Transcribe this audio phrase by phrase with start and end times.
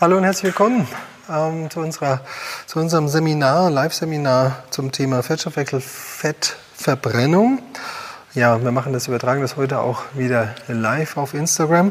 [0.00, 0.86] Hallo und herzlich willkommen
[1.28, 2.20] ähm, zu, unserer,
[2.66, 7.60] zu unserem Seminar, Live-Seminar zum Thema Fettstoffwechsel, Fettverbrennung.
[8.32, 11.90] Ja, wir machen das, übertragen das heute auch wieder live auf Instagram.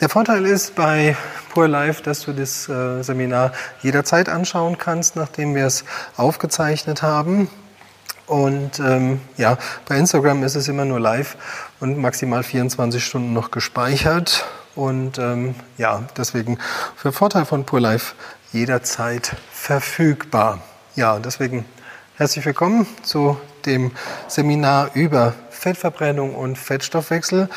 [0.00, 1.16] Der Vorteil ist bei
[1.52, 3.50] Pure Life, dass du das äh, Seminar
[3.82, 5.84] jederzeit anschauen kannst, nachdem wir es
[6.16, 7.50] aufgezeichnet haben.
[8.28, 11.36] Und ähm, ja, bei Instagram ist es immer nur live
[11.80, 14.46] und maximal 24 Stunden noch gespeichert.
[14.74, 16.58] Und ähm, ja, deswegen
[16.96, 18.14] für Vorteil von Pure Life
[18.52, 20.60] jederzeit verfügbar.
[20.94, 21.64] Ja, deswegen
[22.16, 23.90] herzlich willkommen zu dem
[24.28, 27.48] Seminar über Fettverbrennung und Fettstoffwechsel.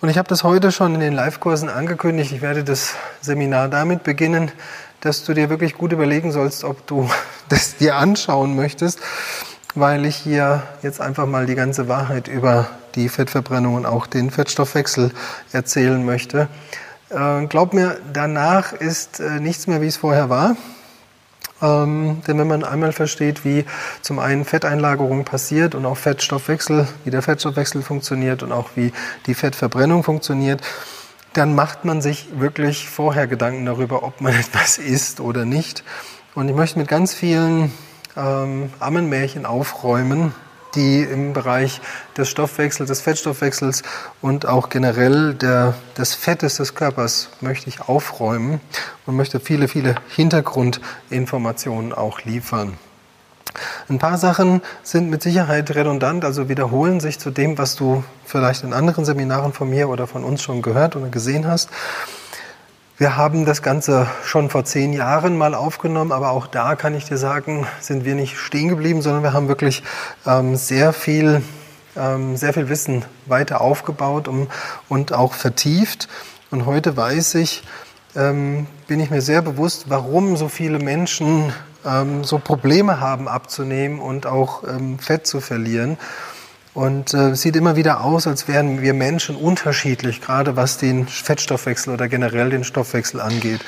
[0.00, 2.32] Und ich habe das heute schon in den Live-Kursen angekündigt.
[2.32, 4.50] Ich werde das Seminar damit beginnen,
[5.00, 7.08] dass du dir wirklich gut überlegen sollst, ob du
[7.48, 9.00] das dir anschauen möchtest,
[9.74, 14.30] weil ich hier jetzt einfach mal die ganze Wahrheit über die Fettverbrennung und auch den
[14.30, 15.12] Fettstoffwechsel
[15.52, 16.48] erzählen möchte.
[17.10, 20.56] Äh, glaub mir, danach ist äh, nichts mehr, wie es vorher war.
[21.62, 23.64] Ähm, denn wenn man einmal versteht, wie
[24.02, 28.92] zum einen Fetteinlagerung passiert und auch Fettstoffwechsel, wie der Fettstoffwechsel funktioniert und auch wie
[29.26, 30.62] die Fettverbrennung funktioniert,
[31.32, 35.84] dann macht man sich wirklich vorher Gedanken darüber, ob man etwas isst oder nicht.
[36.34, 37.72] Und ich möchte mit ganz vielen
[38.16, 40.34] ähm, Ammenmärchen aufräumen,
[40.74, 41.80] die im Bereich
[42.16, 43.82] des Stoffwechsels, des Fettstoffwechsels
[44.20, 48.60] und auch generell der, des Fettes des Körpers möchte ich aufräumen
[49.06, 52.76] und möchte viele, viele Hintergrundinformationen auch liefern.
[53.88, 58.64] Ein paar Sachen sind mit Sicherheit redundant, also wiederholen sich zu dem, was du vielleicht
[58.64, 61.70] in anderen Seminaren von mir oder von uns schon gehört oder gesehen hast.
[62.96, 67.04] Wir haben das Ganze schon vor zehn Jahren mal aufgenommen, aber auch da kann ich
[67.04, 69.82] dir sagen, sind wir nicht stehen geblieben, sondern wir haben wirklich
[70.24, 71.42] ähm, sehr viel,
[71.96, 74.46] ähm, sehr viel Wissen weiter aufgebaut um,
[74.88, 76.06] und auch vertieft.
[76.52, 77.64] Und heute weiß ich,
[78.14, 81.52] ähm, bin ich mir sehr bewusst, warum so viele Menschen
[81.84, 85.98] ähm, so Probleme haben abzunehmen und auch ähm, Fett zu verlieren.
[86.74, 91.94] Und äh, sieht immer wieder aus, als wären wir Menschen unterschiedlich, gerade was den Fettstoffwechsel
[91.94, 93.60] oder generell den Stoffwechsel angeht.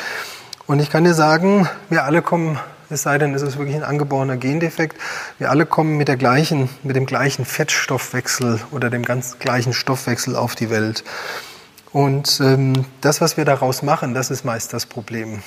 [0.67, 2.59] Und ich kann dir sagen, wir alle kommen,
[2.91, 5.01] es sei denn, es ist wirklich ein angeborener Gendefekt,
[5.39, 10.35] wir alle kommen mit, der gleichen, mit dem gleichen Fettstoffwechsel oder dem ganz gleichen Stoffwechsel
[10.35, 11.05] auf die Welt.
[11.93, 15.43] Und ähm, das, was wir daraus machen, das ist meist das Problem.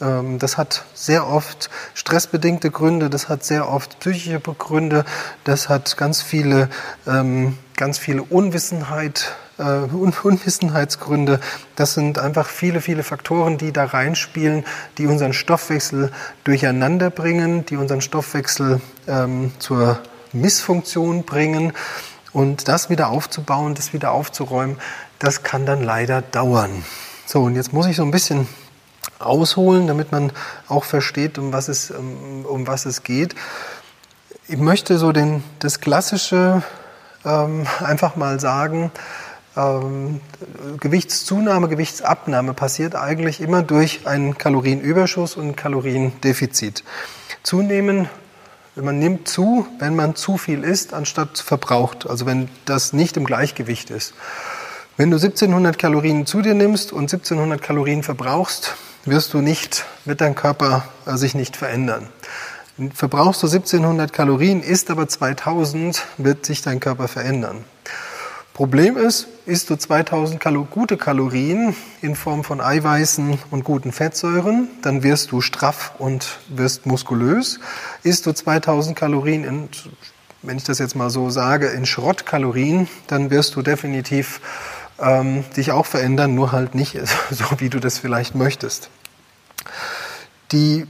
[0.00, 5.04] Ähm, das hat sehr oft stressbedingte Gründe, das hat sehr oft psychische Gründe,
[5.44, 6.68] das hat ganz viele,
[7.06, 11.40] ähm, ganz viele Unwissenheit, äh, Unwissenheitsgründe.
[11.76, 14.64] Das sind einfach viele, viele Faktoren, die da reinspielen,
[14.98, 16.10] die unseren Stoffwechsel
[16.44, 20.00] durcheinander bringen, die unseren Stoffwechsel ähm, zur
[20.32, 21.72] Missfunktion bringen.
[22.32, 24.76] Und das wieder aufzubauen, das wieder aufzuräumen,
[25.20, 26.84] das kann dann leider dauern.
[27.26, 28.48] So, und jetzt muss ich so ein bisschen
[29.18, 30.32] ausholen, damit man
[30.68, 33.34] auch versteht, um was es, um, um was es geht.
[34.48, 36.62] Ich möchte so den, das Klassische
[37.24, 38.90] ähm, einfach mal sagen.
[39.56, 40.20] Ähm,
[40.80, 46.82] Gewichtszunahme, Gewichtsabnahme passiert eigentlich immer durch einen Kalorienüberschuss und Kaloriendefizit.
[47.42, 48.08] Zunehmen,
[48.74, 53.24] man nimmt zu, wenn man zu viel isst, anstatt verbraucht, also wenn das nicht im
[53.24, 54.14] Gleichgewicht ist.
[54.96, 58.74] Wenn du 1700 Kalorien zu dir nimmst und 1700 Kalorien verbrauchst,
[59.06, 62.08] wirst du nicht, wird dein Körper äh, sich nicht verändern.
[62.92, 67.64] Verbrauchst du 1700 Kalorien, isst aber 2000, wird sich dein Körper verändern.
[68.52, 74.68] Problem ist, isst du 2000 Kalo gute Kalorien in Form von Eiweißen und guten Fettsäuren,
[74.82, 77.58] dann wirst du straff und wirst muskulös.
[78.04, 79.68] Isst du 2000 Kalorien in,
[80.42, 84.40] wenn ich das jetzt mal so sage, in Schrottkalorien, dann wirst du definitiv
[85.00, 86.98] ähm, dich auch verändern, nur halt nicht
[87.30, 88.90] so, wie du das vielleicht möchtest.
[90.52, 90.86] Die,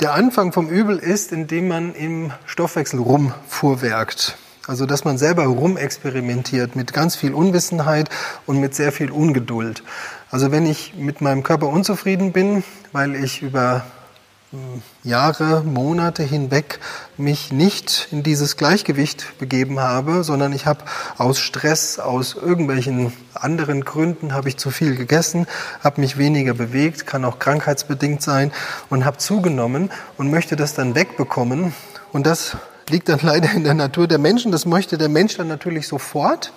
[0.00, 4.36] der Anfang vom Übel ist, indem man im Stoffwechsel rumfuhrwerkt.
[4.66, 8.08] Also, dass man selber rumexperimentiert mit ganz viel Unwissenheit
[8.46, 9.82] und mit sehr viel Ungeduld.
[10.30, 13.84] Also, wenn ich mit meinem Körper unzufrieden bin, weil ich über
[15.02, 16.80] Jahre, Monate hinweg
[17.16, 20.84] mich nicht in dieses Gleichgewicht begeben habe, sondern ich habe
[21.18, 25.46] aus Stress, aus irgendwelchen anderen Gründen, habe ich zu viel gegessen,
[25.82, 28.52] habe mich weniger bewegt, kann auch krankheitsbedingt sein
[28.90, 31.74] und habe zugenommen und möchte das dann wegbekommen.
[32.12, 32.56] Und das
[32.88, 34.52] liegt dann leider in der Natur der Menschen.
[34.52, 36.52] Das möchte der Mensch dann natürlich sofort.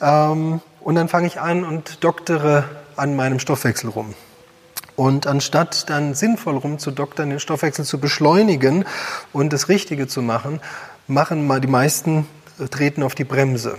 [0.00, 2.64] Ähm, und dann fange ich an und doktere
[2.96, 4.14] an meinem Stoffwechsel rum.
[5.00, 8.84] Und anstatt dann sinnvoll rumzudoktern, den Stoffwechsel zu beschleunigen
[9.32, 10.60] und das Richtige zu machen,
[11.06, 12.26] machen mal die meisten
[12.58, 13.78] äh, treten auf die Bremse.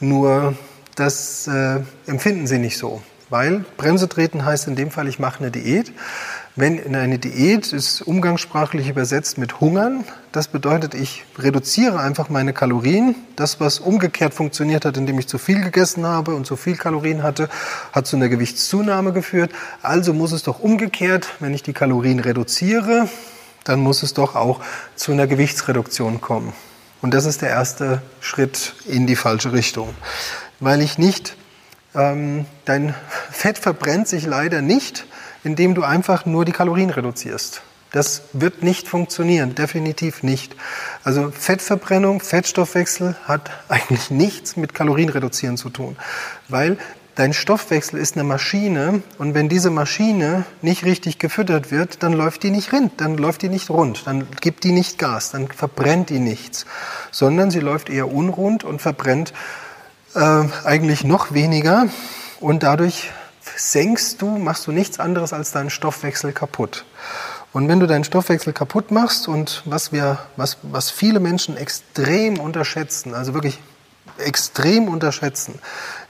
[0.00, 0.54] Nur
[0.94, 3.02] das äh, empfinden sie nicht so.
[3.28, 5.92] Weil Bremse treten heißt in dem Fall, ich mache eine Diät.
[6.54, 10.04] Wenn in eine Diät ist umgangssprachlich übersetzt mit Hungern.
[10.32, 13.14] Das bedeutet, ich reduziere einfach meine Kalorien.
[13.36, 17.22] Das, was umgekehrt funktioniert hat, indem ich zu viel gegessen habe und zu viel Kalorien
[17.22, 17.48] hatte,
[17.92, 19.50] hat zu einer Gewichtszunahme geführt.
[19.80, 23.08] Also muss es doch umgekehrt, wenn ich die Kalorien reduziere,
[23.64, 24.60] dann muss es doch auch
[24.94, 26.52] zu einer Gewichtsreduktion kommen.
[27.00, 29.94] Und das ist der erste Schritt in die falsche Richtung.
[30.60, 31.34] Weil ich nicht,
[31.94, 32.94] ähm, dein
[33.30, 35.06] Fett verbrennt sich leider nicht,
[35.44, 37.62] indem du einfach nur die Kalorien reduzierst.
[37.92, 40.56] Das wird nicht funktionieren, definitiv nicht.
[41.04, 45.96] Also Fettverbrennung, Fettstoffwechsel hat eigentlich nichts mit Kalorienreduzieren zu tun,
[46.48, 46.78] weil
[47.14, 52.42] dein Stoffwechsel ist eine Maschine und wenn diese Maschine nicht richtig gefüttert wird, dann läuft
[52.42, 56.08] die nicht rund, dann läuft die nicht rund, dann gibt die nicht Gas, dann verbrennt
[56.08, 56.64] die nichts,
[57.10, 59.34] sondern sie läuft eher unrund und verbrennt
[60.14, 61.88] äh, eigentlich noch weniger
[62.40, 63.10] und dadurch
[63.56, 66.84] senkst du, machst du nichts anderes als deinen Stoffwechsel kaputt.
[67.52, 72.38] Und wenn du deinen Stoffwechsel kaputt machst und was wir, was, was viele Menschen extrem
[72.40, 73.58] unterschätzen, also wirklich
[74.18, 75.58] extrem unterschätzen,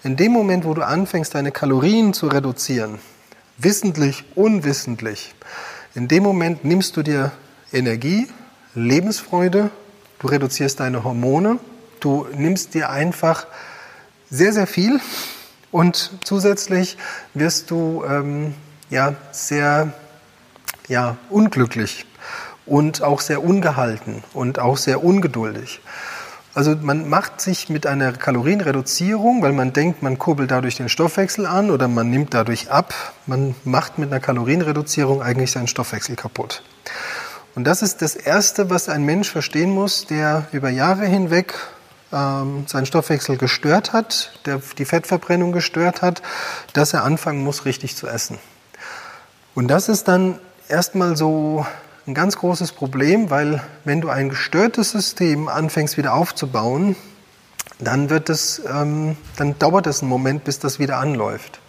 [0.04, 3.00] in dem Moment, wo du anfängst, deine Kalorien zu reduzieren,
[3.58, 5.34] wissentlich, unwissentlich,
[5.94, 7.32] in dem Moment nimmst du dir
[7.72, 8.28] Energie,
[8.74, 9.70] Lebensfreude,
[10.20, 11.58] du reduzierst deine Hormone,
[12.00, 13.46] du nimmst dir einfach
[14.30, 15.00] sehr, sehr viel
[15.72, 16.96] und zusätzlich
[17.34, 18.54] wirst du ähm,
[18.90, 19.92] ja, sehr
[20.86, 22.06] ja, unglücklich
[22.66, 25.80] und auch sehr ungehalten und auch sehr ungeduldig.
[26.54, 31.46] Also man macht sich mit einer Kalorienreduzierung, weil man denkt, man kurbelt dadurch den Stoffwechsel
[31.46, 32.92] an oder man nimmt dadurch ab.
[33.26, 36.62] Man macht mit einer Kalorienreduzierung eigentlich seinen Stoffwechsel kaputt.
[37.54, 41.54] Und das ist das Erste, was ein Mensch verstehen muss, der über Jahre hinweg
[42.12, 46.22] ähm, seinen Stoffwechsel gestört hat, der die Fettverbrennung gestört hat,
[46.72, 48.38] dass er anfangen muss, richtig zu essen.
[49.54, 50.38] Und das ist dann
[50.68, 51.66] erstmal so
[52.06, 56.96] ein ganz großes Problem, weil wenn du ein gestörtes System anfängst wieder aufzubauen,
[57.78, 61.60] dann wird es, ähm, dann dauert es einen Moment, bis das wieder anläuft.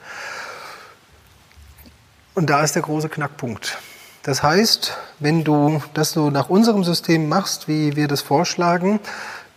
[2.36, 3.78] Und da ist der große Knackpunkt.
[4.24, 9.00] Das heißt, wenn du das so nach unserem System machst, wie wir das vorschlagen,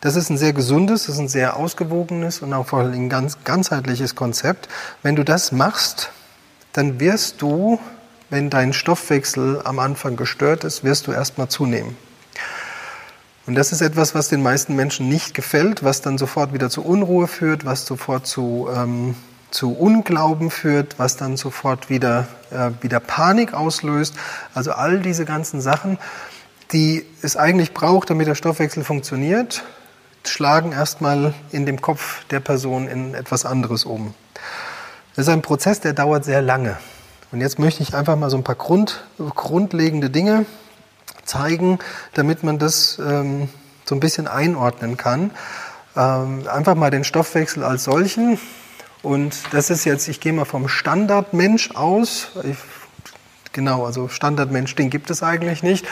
[0.07, 3.09] das ist ein sehr gesundes, das ist ein sehr ausgewogenes und auch vor allem ein
[3.09, 4.69] ganz ganzheitliches Konzept.
[5.03, 6.13] Wenn du das machst,
[6.73, 7.81] dann wirst du,
[8.31, 11.97] wenn dein Stoffwechsel am Anfang gestört ist, wirst du erstmal zunehmen.
[13.49, 16.85] Und das ist etwas, was den meisten Menschen nicht gefällt, was dann sofort wieder zu
[16.85, 19.17] Unruhe führt, was sofort zu, ähm,
[19.51, 24.15] zu Unglauben führt, was dann sofort wieder, äh, wieder Panik auslöst.
[24.55, 25.99] Also all diese ganzen Sachen,
[26.73, 29.65] die es eigentlich braucht, damit der Stoffwechsel funktioniert,
[30.29, 34.15] schlagen erstmal in dem Kopf der Person in etwas anderes um.
[35.15, 36.77] Das ist ein Prozess, der dauert sehr lange.
[37.33, 40.47] Und jetzt möchte ich einfach mal so ein paar Grund, grundlegende Dinge
[41.25, 41.79] zeigen,
[42.15, 43.49] damit man das ähm,
[43.85, 45.31] so ein bisschen einordnen kann.
[45.97, 48.39] Ähm, einfach mal den Stoffwechsel als solchen.
[49.03, 52.29] Und das ist jetzt, ich gehe mal vom Standardmensch aus.
[52.43, 52.59] Ich,
[53.53, 55.87] genau, also Standardmensch, den gibt es eigentlich nicht.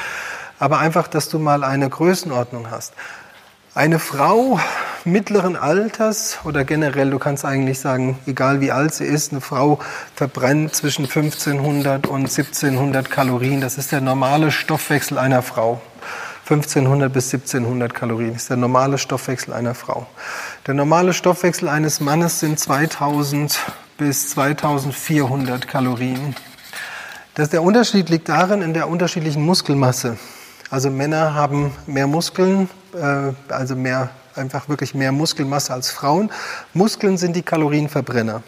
[0.59, 2.93] Aber einfach, dass du mal eine Größenordnung hast.
[3.77, 4.61] Eine Frau
[5.05, 9.81] mittleren Alters oder generell, du kannst eigentlich sagen, egal wie alt sie ist, eine Frau
[10.15, 13.61] verbrennt zwischen 1500 und 1700 Kalorien.
[13.61, 15.81] Das ist der normale Stoffwechsel einer Frau.
[16.45, 20.07] 1500 bis 1700 Kalorien ist der normale Stoffwechsel einer Frau.
[20.69, 23.59] Der normale Stoffwechsel eines Mannes sind 2000
[23.99, 26.37] bis 2400 Kalorien.
[27.35, 30.17] Das, der Unterschied liegt darin in der unterschiedlichen Muskelmasse.
[30.71, 36.31] Also Männer haben mehr Muskeln, äh, also mehr, einfach wirklich mehr Muskelmasse als Frauen.
[36.73, 38.43] Muskeln sind die Kalorienverbrenner.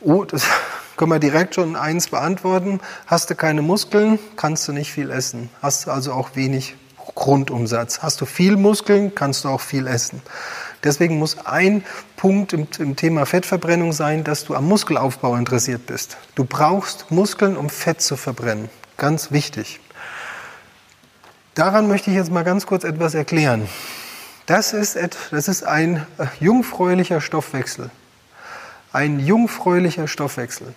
[0.00, 0.44] Oh, das
[0.96, 2.80] können wir direkt schon eins beantworten.
[3.06, 5.50] Hast du keine Muskeln, kannst du nicht viel essen.
[5.62, 6.76] Hast du also auch wenig
[7.14, 8.00] Grundumsatz.
[8.02, 10.22] Hast du viel Muskeln, kannst du auch viel essen.
[10.84, 11.84] Deswegen muss ein
[12.16, 16.16] Punkt im, im, Thema Fettverbrennung sein, dass du am Muskelaufbau interessiert bist.
[16.34, 18.68] Du brauchst Muskeln, um Fett zu verbrennen.
[18.96, 19.80] Ganz wichtig.
[21.56, 23.66] Daran möchte ich jetzt mal ganz kurz etwas erklären.
[24.44, 24.98] Das ist,
[25.30, 27.88] das ist ein äh, jungfräulicher Stoffwechsel.
[28.92, 30.74] Ein jungfräulicher Stoffwechsel.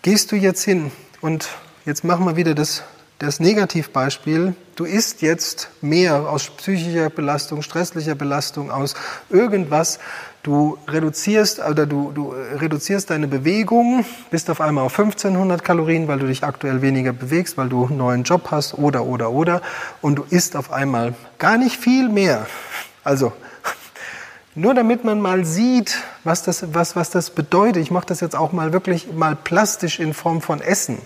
[0.00, 1.50] Gehst du jetzt hin und
[1.84, 2.84] jetzt machen wir wieder das,
[3.18, 4.54] das Negativbeispiel.
[4.76, 8.94] Du isst jetzt mehr aus psychischer Belastung, stresslicher Belastung, aus
[9.28, 9.98] irgendwas,
[10.42, 16.20] Du reduzierst oder du, du reduzierst deine Bewegung, bist auf einmal auf 1500 Kalorien, weil
[16.20, 19.62] du dich aktuell weniger bewegst, weil du einen neuen Job hast oder oder oder
[20.00, 22.46] und du isst auf einmal gar nicht viel mehr.
[23.02, 23.32] Also
[24.54, 27.82] nur damit man mal sieht, was das, was, was das bedeutet.
[27.82, 30.98] Ich mache das jetzt auch mal wirklich mal plastisch in Form von Essen.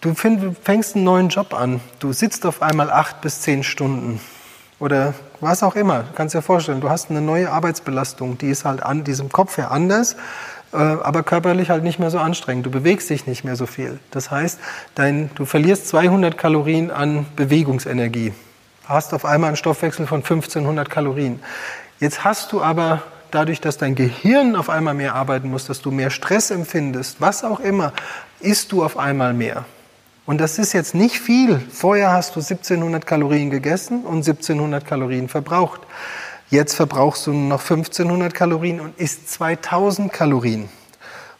[0.00, 1.80] Du fängst einen neuen Job an.
[2.00, 4.20] Du sitzt auf einmal acht bis zehn Stunden
[4.82, 6.00] oder was auch immer.
[6.00, 9.56] Du kannst dir vorstellen, du hast eine neue Arbeitsbelastung, die ist halt an diesem Kopf
[9.56, 10.16] her anders,
[10.72, 12.66] äh, aber körperlich halt nicht mehr so anstrengend.
[12.66, 14.00] Du bewegst dich nicht mehr so viel.
[14.10, 14.58] Das heißt,
[14.96, 18.32] dein, du verlierst 200 Kalorien an Bewegungsenergie.
[18.84, 21.38] Hast auf einmal einen Stoffwechsel von 1500 Kalorien.
[22.00, 25.92] Jetzt hast du aber dadurch, dass dein Gehirn auf einmal mehr arbeiten muss, dass du
[25.92, 27.92] mehr Stress empfindest, was auch immer,
[28.40, 29.64] isst du auf einmal mehr.
[30.24, 31.58] Und das ist jetzt nicht viel.
[31.70, 35.80] Vorher hast du 1700 Kalorien gegessen und 1700 Kalorien verbraucht.
[36.48, 40.68] Jetzt verbrauchst du noch 1500 Kalorien und isst 2000 Kalorien.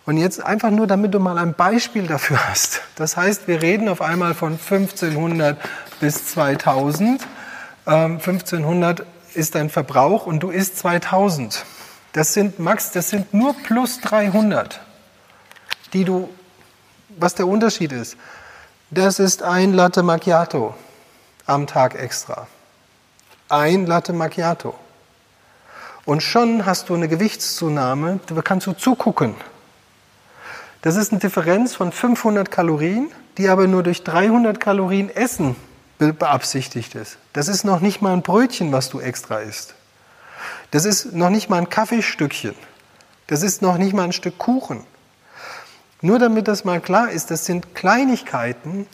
[0.04, 2.80] Und jetzt einfach nur, damit du mal ein Beispiel dafür hast.
[2.96, 5.58] Das heißt, wir reden auf einmal von 1500
[6.00, 7.22] bis 2000.
[7.86, 11.64] Ähm, 1500 ist dein Verbrauch und du isst 2000.
[12.12, 14.80] Das sind, Max, das sind nur plus 300,
[15.92, 16.28] die du,
[17.16, 18.16] was der Unterschied ist.
[18.94, 20.74] Das ist ein Latte Macchiato
[21.46, 22.46] am Tag extra.
[23.48, 24.74] Ein Latte Macchiato.
[26.04, 29.34] Und schon hast du eine Gewichtszunahme, da kannst du zugucken.
[30.82, 35.56] Das ist eine Differenz von 500 Kalorien, die aber nur durch 300 Kalorien Essen
[35.96, 37.16] beabsichtigt ist.
[37.32, 39.72] Das ist noch nicht mal ein Brötchen, was du extra isst.
[40.70, 42.54] Das ist noch nicht mal ein Kaffeestückchen.
[43.28, 44.84] Das ist noch nicht mal ein Stück Kuchen.
[46.02, 48.86] Nur damit das mal klar ist, das sind Kleinigkeiten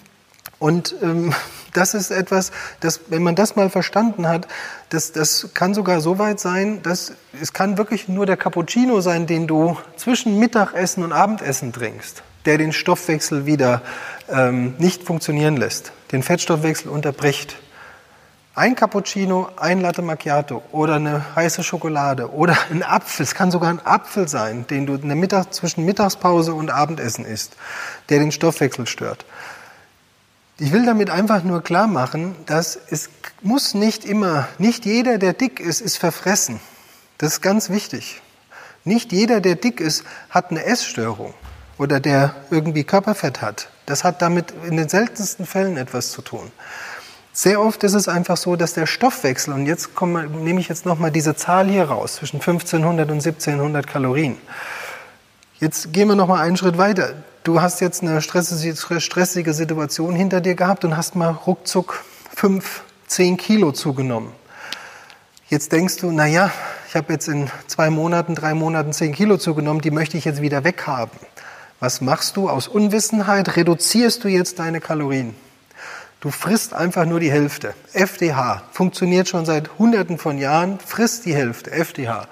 [0.58, 1.32] und ähm,
[1.72, 4.46] das ist etwas, das, wenn man das mal verstanden hat,
[4.90, 9.26] das, das kann sogar so weit sein, dass es kann wirklich nur der Cappuccino sein,
[9.26, 13.82] den du zwischen Mittagessen und Abendessen trinkst, der den Stoffwechsel wieder
[14.28, 17.56] ähm, nicht funktionieren lässt, den Fettstoffwechsel unterbricht.
[18.58, 23.70] Ein Cappuccino, ein Latte Macchiato oder eine heiße Schokolade oder ein Apfel, es kann sogar
[23.70, 27.54] ein Apfel sein, den du in der Mittag, zwischen Mittagspause und Abendessen isst,
[28.08, 29.26] der den Stoffwechsel stört.
[30.58, 33.10] Ich will damit einfach nur klar machen, dass es
[33.42, 36.58] muss nicht immer, nicht jeder, der dick ist, ist verfressen.
[37.18, 38.22] Das ist ganz wichtig.
[38.82, 41.32] Nicht jeder, der dick ist, hat eine Essstörung
[41.78, 43.68] oder der irgendwie Körperfett hat.
[43.86, 46.50] Das hat damit in den seltensten Fällen etwas zu tun.
[47.40, 50.84] Sehr oft ist es einfach so, dass der Stoffwechsel, und jetzt komme, nehme ich jetzt
[50.84, 54.36] nochmal diese Zahl hier raus, zwischen 1500 und 1700 Kalorien.
[55.60, 57.12] Jetzt gehen wir nochmal einen Schritt weiter.
[57.44, 62.02] Du hast jetzt eine stressige Situation hinter dir gehabt und hast mal ruckzuck
[62.34, 64.32] fünf, zehn Kilo zugenommen.
[65.48, 66.50] Jetzt denkst du, na ja,
[66.88, 70.42] ich habe jetzt in zwei Monaten, drei Monaten zehn Kilo zugenommen, die möchte ich jetzt
[70.42, 71.20] wieder weghaben.
[71.78, 72.50] Was machst du?
[72.50, 75.36] Aus Unwissenheit reduzierst du jetzt deine Kalorien.
[76.20, 77.74] Du frisst einfach nur die Hälfte.
[77.92, 80.80] FDH funktioniert schon seit Hunderten von Jahren.
[80.80, 81.70] Frisst die Hälfte.
[81.70, 82.26] FDH.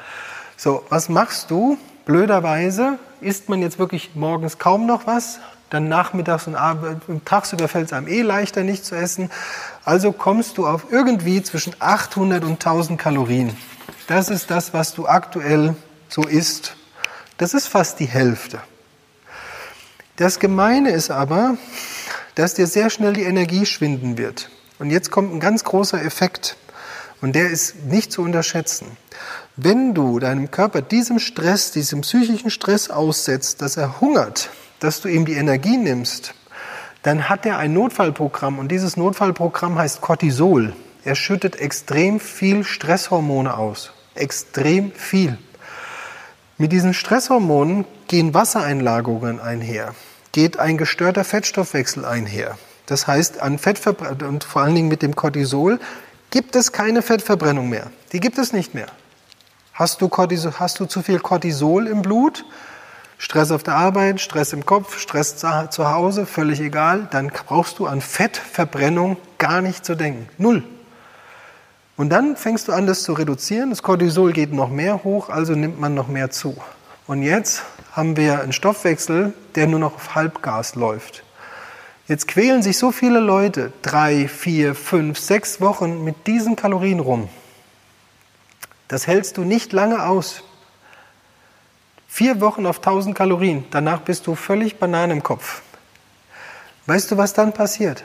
[0.57, 1.79] So, was machst du?
[2.05, 5.39] Blöderweise isst man jetzt wirklich morgens kaum noch was.
[5.71, 9.31] Dann nachmittags und abends, tagsüber fällt es einem eh leichter, nicht zu essen.
[9.85, 13.57] Also kommst du auf irgendwie zwischen 800 und 1000 Kalorien.
[14.09, 15.77] Das ist das, was du aktuell
[16.09, 16.75] so isst.
[17.39, 18.61] Das ist fast die Hälfte.
[20.17, 21.57] Das Gemeine ist aber,
[22.37, 24.51] dass dir sehr schnell die Energie schwinden wird.
[24.79, 26.57] Und jetzt kommt ein ganz großer Effekt
[27.23, 28.97] und der ist nicht zu unterschätzen.
[29.57, 34.51] Wenn du deinem Körper diesem Stress, diesem psychischen Stress aussetzt, dass er hungert,
[34.81, 36.35] dass du ihm die Energie nimmst,
[37.03, 40.77] dann hat er ein Notfallprogramm und dieses Notfallprogramm heißt Cortisol.
[41.05, 43.93] Er schüttet extrem viel Stresshormone aus.
[44.15, 45.39] Extrem viel.
[46.59, 49.95] Mit diesen Stresshormonen gehen Wassereinlagerungen einher
[50.37, 52.59] geht ein gestörter Fettstoffwechsel einher.
[52.85, 55.81] Das heißt, an Fettverbrennung und vor allen Dingen mit dem Cortisol
[56.31, 57.91] gibt es keine Fettverbrennung mehr.
[58.13, 58.89] Die gibt es nicht mehr.
[59.73, 62.45] Hast du, Cortisol, hast du zu viel Cortisol im Blut?
[63.17, 67.87] Stress auf der Arbeit, Stress im Kopf, Stress zu Hause, völlig egal, dann brauchst du
[67.87, 70.29] an Fettverbrennung gar nicht zu denken.
[70.37, 70.65] Null.
[71.97, 73.71] Und dann fängst du an, das zu reduzieren.
[73.71, 76.59] Das Cortisol geht noch mehr hoch, also nimmt man noch mehr zu.
[77.07, 77.63] Und jetzt
[77.97, 81.25] haben wir einen Stoffwechsel, der nur noch auf Halbgas läuft.
[82.07, 87.31] Jetzt quälen sich so viele Leute drei, vier, fünf, sechs Wochen mit diesen Kalorien rum.
[88.89, 90.45] Das hältst du nicht lange aus.
[92.07, 95.63] Vier Wochen auf 1000 Kalorien, danach bist du völlig Banane im Kopf.
[96.85, 98.05] Weißt du, was dann passiert?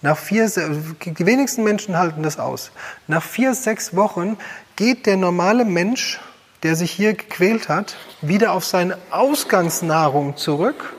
[0.00, 2.70] Nach vier, die wenigsten Menschen halten das aus.
[3.08, 4.38] Nach vier, sechs Wochen
[4.76, 6.20] geht der normale Mensch
[6.62, 10.94] der sich hier gequält hat, wieder auf seine Ausgangsnahrung zurück.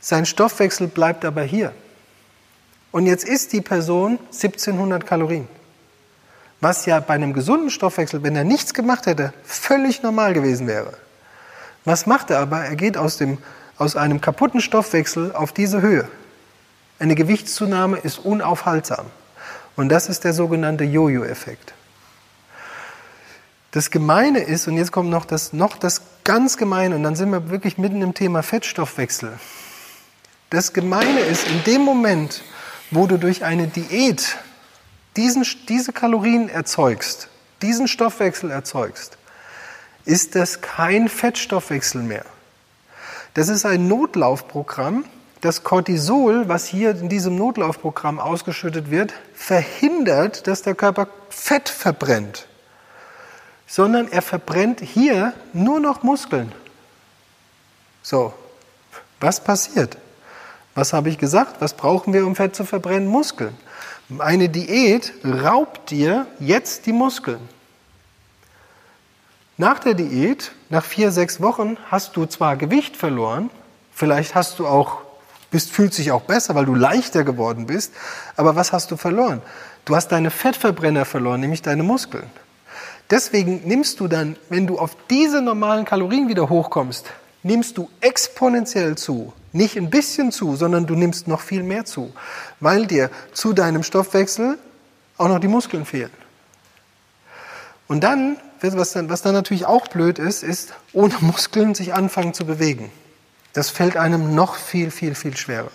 [0.00, 1.72] Sein Stoffwechsel bleibt aber hier.
[2.92, 5.48] Und jetzt isst die Person 1700 Kalorien.
[6.60, 10.92] Was ja bei einem gesunden Stoffwechsel, wenn er nichts gemacht hätte, völlig normal gewesen wäre.
[11.84, 12.60] Was macht er aber?
[12.60, 13.38] Er geht aus, dem,
[13.78, 16.08] aus einem kaputten Stoffwechsel auf diese Höhe.
[16.98, 19.06] Eine Gewichtszunahme ist unaufhaltsam.
[19.76, 21.72] Und das ist der sogenannte Jojo-Effekt.
[23.72, 27.30] Das Gemeine ist, und jetzt kommt noch das, noch das ganz Gemeine, und dann sind
[27.30, 29.38] wir wirklich mitten im Thema Fettstoffwechsel.
[30.50, 32.42] Das Gemeine ist, in dem Moment,
[32.90, 34.38] wo du durch eine Diät
[35.16, 37.28] diesen, diese Kalorien erzeugst,
[37.62, 39.18] diesen Stoffwechsel erzeugst,
[40.04, 42.24] ist das kein Fettstoffwechsel mehr.
[43.34, 45.04] Das ist ein Notlaufprogramm.
[45.40, 52.46] Das Cortisol, was hier in diesem Notlaufprogramm ausgeschüttet wird, verhindert, dass der Körper Fett verbrennt,
[53.70, 56.50] sondern er verbrennt hier nur noch Muskeln.
[58.02, 58.34] So,
[59.20, 59.96] was passiert?
[60.74, 61.60] Was habe ich gesagt?
[61.60, 63.06] Was brauchen wir, um Fett zu verbrennen?
[63.06, 63.56] Muskeln.
[64.18, 67.48] Eine Diät raubt dir jetzt die Muskeln.
[69.56, 73.50] Nach der Diät, nach vier, sechs Wochen, hast du zwar Gewicht verloren,
[73.92, 74.98] vielleicht hast du auch,
[75.52, 77.92] bist, fühlst dich auch besser, weil du leichter geworden bist,
[78.36, 79.42] aber was hast du verloren?
[79.84, 82.28] Du hast deine Fettverbrenner verloren, nämlich deine Muskeln.
[83.10, 87.06] Deswegen nimmst du dann, wenn du auf diese normalen Kalorien wieder hochkommst,
[87.42, 89.32] nimmst du exponentiell zu.
[89.52, 92.12] Nicht ein bisschen zu, sondern du nimmst noch viel mehr zu,
[92.60, 94.58] weil dir zu deinem Stoffwechsel
[95.18, 96.12] auch noch die Muskeln fehlen.
[97.88, 102.34] Und dann, was dann, was dann natürlich auch blöd ist, ist, ohne Muskeln sich anfangen
[102.34, 102.92] zu bewegen.
[103.52, 105.72] Das fällt einem noch viel, viel, viel schwerer.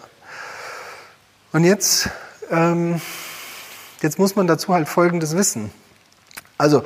[1.52, 2.10] Und jetzt,
[2.50, 3.02] ähm,
[4.02, 5.72] jetzt muss man dazu halt Folgendes wissen.
[6.58, 6.84] Also,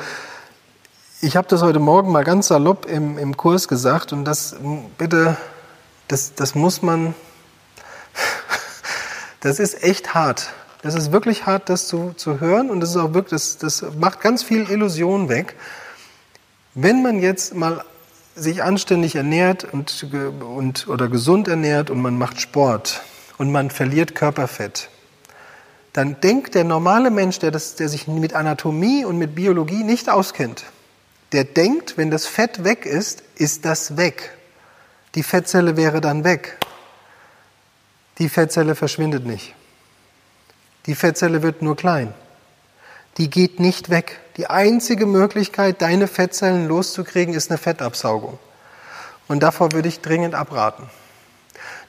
[1.22, 4.56] ich habe das heute Morgen mal ganz salopp im, im Kurs gesagt und das
[4.98, 5.36] bitte,
[6.08, 7.14] das, das muss man,
[9.42, 10.54] das ist echt hart.
[10.82, 13.86] Das ist wirklich hart, das zu, zu hören und das ist auch wirklich, das, das
[14.00, 15.56] macht ganz viel Illusion weg.
[16.74, 17.84] Wenn man jetzt mal
[18.36, 20.06] sich anständig ernährt und,
[20.40, 23.02] und, oder gesund ernährt und man macht Sport
[23.38, 24.88] und man verliert Körperfett,
[25.92, 30.10] dann denkt der normale Mensch, der, das, der sich mit Anatomie und mit Biologie nicht
[30.10, 30.64] auskennt,
[31.32, 34.32] der denkt, wenn das Fett weg ist, ist das weg.
[35.16, 36.58] Die Fettzelle wäre dann weg.
[38.18, 39.54] Die Fettzelle verschwindet nicht.
[40.86, 42.14] Die Fettzelle wird nur klein.
[43.18, 44.20] Die geht nicht weg.
[44.38, 48.40] Die einzige Möglichkeit, deine Fettzellen loszukriegen, ist eine Fettabsaugung.
[49.28, 50.90] Und davor würde ich dringend abraten.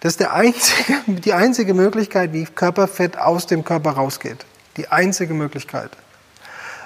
[0.01, 4.45] Das ist einzige, die einzige Möglichkeit, wie Körperfett aus dem Körper rausgeht.
[4.77, 5.91] Die einzige Möglichkeit.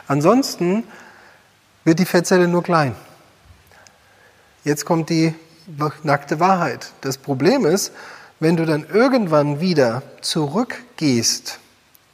[0.07, 0.85] Ansonsten
[1.85, 2.95] wird die Fettzelle nur klein.
[4.65, 5.35] Jetzt kommt die
[6.03, 6.93] nackte Wahrheit.
[7.03, 7.93] Das Problem ist,
[8.41, 11.59] wenn du dann irgendwann wieder zurückgehst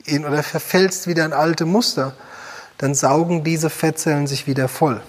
[0.05, 2.15] in, oder verfällst wieder in alte Muster,
[2.79, 5.01] dann saugen diese Fettzellen sich wieder voll.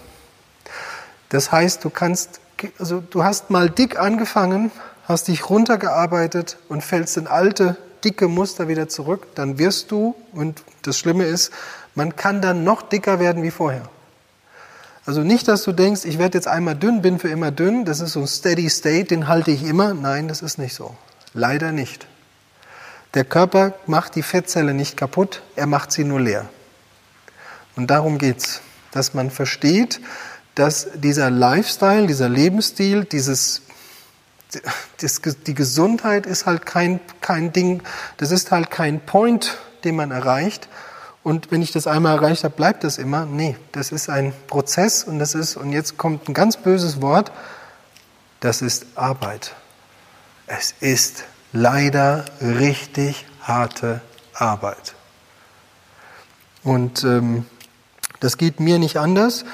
[1.29, 2.41] Das heißt, du kannst,
[2.77, 4.71] also du hast mal dick angefangen,
[5.05, 10.63] hast dich runtergearbeitet und fällst in alte, dicke Muster wieder zurück, dann wirst du, und
[10.81, 11.51] das Schlimme ist,
[11.95, 13.89] man kann dann noch dicker werden wie vorher.
[15.05, 18.01] Also nicht, dass du denkst, ich werde jetzt einmal dünn, bin für immer dünn, das
[18.01, 19.93] ist so ein Steady State, den halte ich immer.
[19.93, 20.95] Nein, das ist nicht so.
[21.33, 22.07] Leider nicht.
[23.13, 26.47] Der Körper macht die Fettzelle nicht kaputt, er macht sie nur leer.
[27.75, 28.61] Und darum geht's,
[28.91, 29.99] dass man versteht,
[30.55, 33.63] dass dieser Lifestyle, dieser Lebensstil, dieses
[35.47, 37.81] die Gesundheit ist halt kein, kein Ding,
[38.17, 40.67] das ist halt kein Point, den man erreicht,
[41.23, 43.25] und wenn ich das einmal erreicht habe, bleibt das immer.
[43.25, 47.31] Nee, das ist ein Prozess und das ist, und jetzt kommt ein ganz böses Wort,
[48.39, 49.55] das ist Arbeit.
[50.47, 54.01] Es ist leider richtig harte
[54.33, 54.95] Arbeit.
[56.63, 57.45] Und ähm,
[58.19, 59.45] das geht mir nicht anders.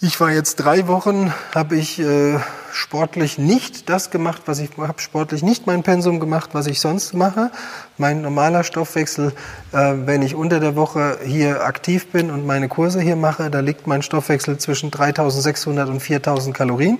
[0.00, 2.38] Ich war jetzt drei Wochen, habe ich äh,
[2.74, 7.14] sportlich nicht das gemacht, was ich habe sportlich nicht mein Pensum gemacht, was ich sonst
[7.14, 7.52] mache.
[7.98, 9.32] Mein normaler Stoffwechsel,
[9.72, 13.60] äh, wenn ich unter der Woche hier aktiv bin und meine Kurse hier mache, da
[13.60, 16.98] liegt mein Stoffwechsel zwischen 3.600 und 4.000 Kalorien,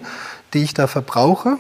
[0.53, 1.59] die ich da verbrauche.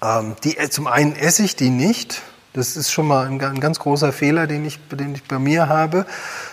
[0.00, 2.22] Ähm, die, äh, zum einen esse ich die nicht.
[2.58, 5.68] Das ist schon mal ein, ein ganz großer Fehler, den ich, den ich bei mir
[5.68, 6.06] habe.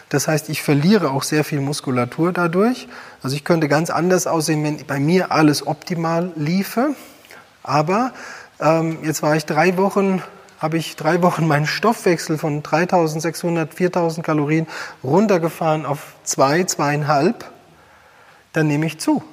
[0.10, 2.88] Das heißt, ich verliere auch sehr viel Muskulatur dadurch.
[3.24, 6.90] Also ich könnte ganz anders aussehen, wenn bei mir alles optimal liefe.
[7.64, 8.14] Aber
[8.60, 10.22] ähm, jetzt war ich drei Wochen,
[10.60, 14.68] habe ich drei Wochen meinen Stoffwechsel von 3600, 4000 Kalorien
[15.04, 17.50] runtergefahren auf zwei, zweieinhalb.
[18.54, 19.24] Dann nehme ich zu.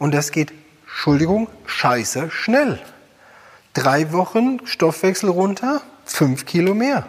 [0.00, 0.52] Und das geht,
[0.88, 2.80] Entschuldigung, scheiße schnell.
[3.74, 7.06] Drei Wochen Stoffwechsel runter, fünf Kilo mehr.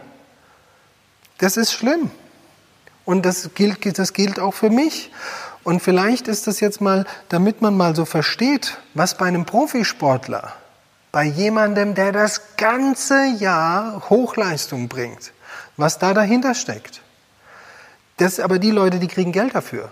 [1.38, 2.12] Das ist schlimm.
[3.06, 5.12] Und das gilt, das gilt auch für mich.
[5.64, 10.54] Und vielleicht ist das jetzt mal, damit man mal so versteht, was bei einem Profisportler,
[11.12, 15.32] bei jemandem, der das ganze Jahr Hochleistung bringt,
[15.78, 17.02] was da dahinter steckt.
[18.18, 19.92] Das aber die Leute, die kriegen Geld dafür.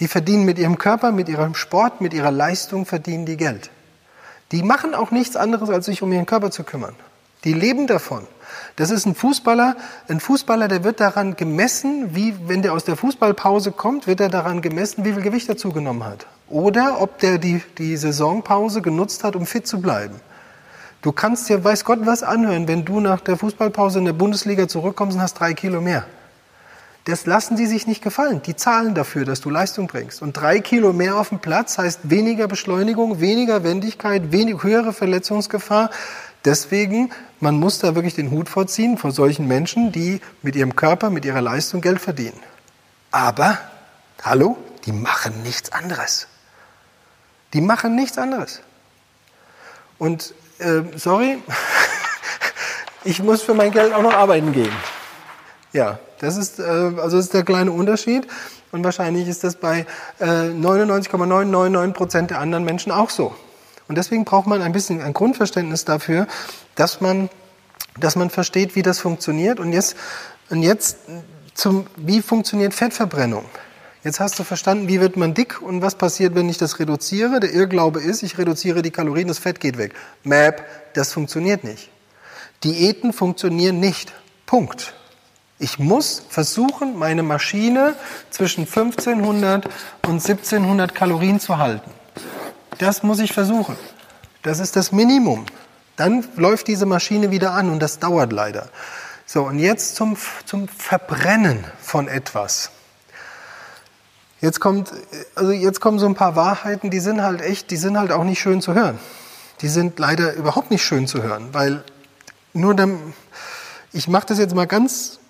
[0.00, 3.70] Die verdienen mit ihrem Körper, mit ihrem Sport, mit ihrer Leistung verdienen die Geld.
[4.50, 6.96] Die machen auch nichts anderes, als sich um ihren Körper zu kümmern.
[7.44, 8.26] Die leben davon.
[8.76, 9.76] Das ist ein Fußballer.
[10.08, 14.28] Ein Fußballer, der wird daran gemessen, wie, wenn der aus der Fußballpause kommt, wird er
[14.28, 16.26] daran gemessen, wie viel Gewicht er zugenommen hat.
[16.48, 20.16] Oder ob der die, die Saisonpause genutzt hat, um fit zu bleiben.
[21.00, 24.68] Du kannst dir, weiß Gott, was anhören, wenn du nach der Fußballpause in der Bundesliga
[24.68, 26.06] zurückkommst und hast drei Kilo mehr.
[27.06, 28.42] Das lassen die sich nicht gefallen.
[28.42, 30.22] Die zahlen dafür, dass du Leistung bringst.
[30.22, 35.90] Und drei Kilo mehr auf dem Platz heißt weniger Beschleunigung, weniger Wendigkeit, wenig, höhere Verletzungsgefahr.
[36.44, 41.10] Deswegen, man muss da wirklich den Hut vorziehen vor solchen Menschen, die mit ihrem Körper,
[41.10, 42.40] mit ihrer Leistung Geld verdienen.
[43.12, 43.58] Aber,
[44.22, 46.26] hallo, die machen nichts anderes.
[47.52, 48.60] Die machen nichts anderes.
[49.98, 51.38] Und äh, sorry,
[53.04, 54.72] ich muss für mein Geld auch noch arbeiten gehen.
[55.72, 58.26] Ja, das ist, äh, also das ist der kleine Unterschied.
[58.72, 59.86] Und wahrscheinlich ist das bei
[60.18, 63.34] äh, 99,999 Prozent der anderen Menschen auch so.
[63.92, 66.26] Und deswegen braucht man ein bisschen ein Grundverständnis dafür,
[66.76, 67.28] dass man,
[68.00, 69.60] dass man versteht, wie das funktioniert.
[69.60, 69.98] Und jetzt,
[70.48, 70.96] und jetzt
[71.52, 73.44] zum, wie funktioniert Fettverbrennung?
[74.02, 77.38] Jetzt hast du verstanden, wie wird man dick und was passiert, wenn ich das reduziere.
[77.38, 79.92] Der Irrglaube ist, ich reduziere die Kalorien, das Fett geht weg.
[80.24, 81.90] Map, das funktioniert nicht.
[82.64, 84.14] Diäten funktionieren nicht.
[84.46, 84.94] Punkt.
[85.58, 87.94] Ich muss versuchen, meine Maschine
[88.30, 89.66] zwischen 1500
[90.06, 91.90] und 1700 Kalorien zu halten.
[92.82, 93.76] Das muss ich versuchen.
[94.42, 95.46] Das ist das Minimum.
[95.94, 98.70] Dann läuft diese Maschine wieder an und das dauert leider.
[99.24, 100.16] So, und jetzt zum,
[100.46, 102.72] zum Verbrennen von etwas.
[104.40, 104.90] Jetzt kommt,
[105.36, 108.24] also jetzt kommen so ein paar Wahrheiten, die sind halt echt, die sind halt auch
[108.24, 108.98] nicht schön zu hören.
[109.60, 111.84] Die sind leider überhaupt nicht schön zu hören, weil
[112.52, 112.98] nur dann,
[113.92, 115.20] ich mache das jetzt mal ganz,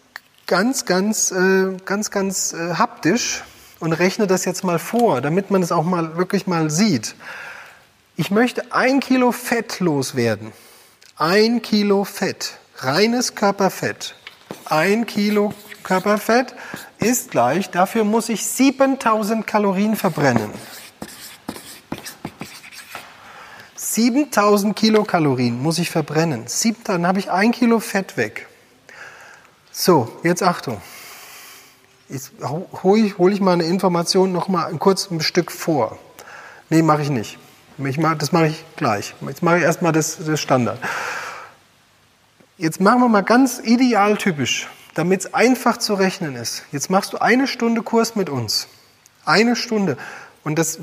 [0.46, 3.44] ganz, ganz, äh, ganz, ganz äh, haptisch
[3.82, 7.16] und rechne das jetzt mal vor, damit man es auch mal wirklich mal sieht.
[8.14, 10.52] Ich möchte ein Kilo Fett loswerden.
[11.16, 14.14] Ein Kilo Fett, reines Körperfett.
[14.66, 16.54] Ein Kilo Körperfett
[17.00, 20.52] ist gleich, dafür muss ich 7000 Kalorien verbrennen.
[23.74, 26.44] 7000 Kilokalorien muss ich verbrennen.
[26.84, 28.46] Dann habe ich ein Kilo Fett weg.
[29.72, 30.80] So, jetzt Achtung.
[32.12, 35.98] Jetzt hole ich, hol ich mal eine Information noch mal ein kurzes Stück vor.
[36.68, 37.38] Nee, mache ich nicht.
[37.78, 39.14] Ich mach, das mache ich gleich.
[39.26, 40.78] Jetzt mache ich erstmal das, das Standard.
[42.58, 46.64] Jetzt machen wir mal ganz ideal typisch, damit es einfach zu rechnen ist.
[46.70, 48.68] Jetzt machst du eine Stunde Kurs mit uns.
[49.24, 49.96] Eine Stunde.
[50.44, 50.80] Und das,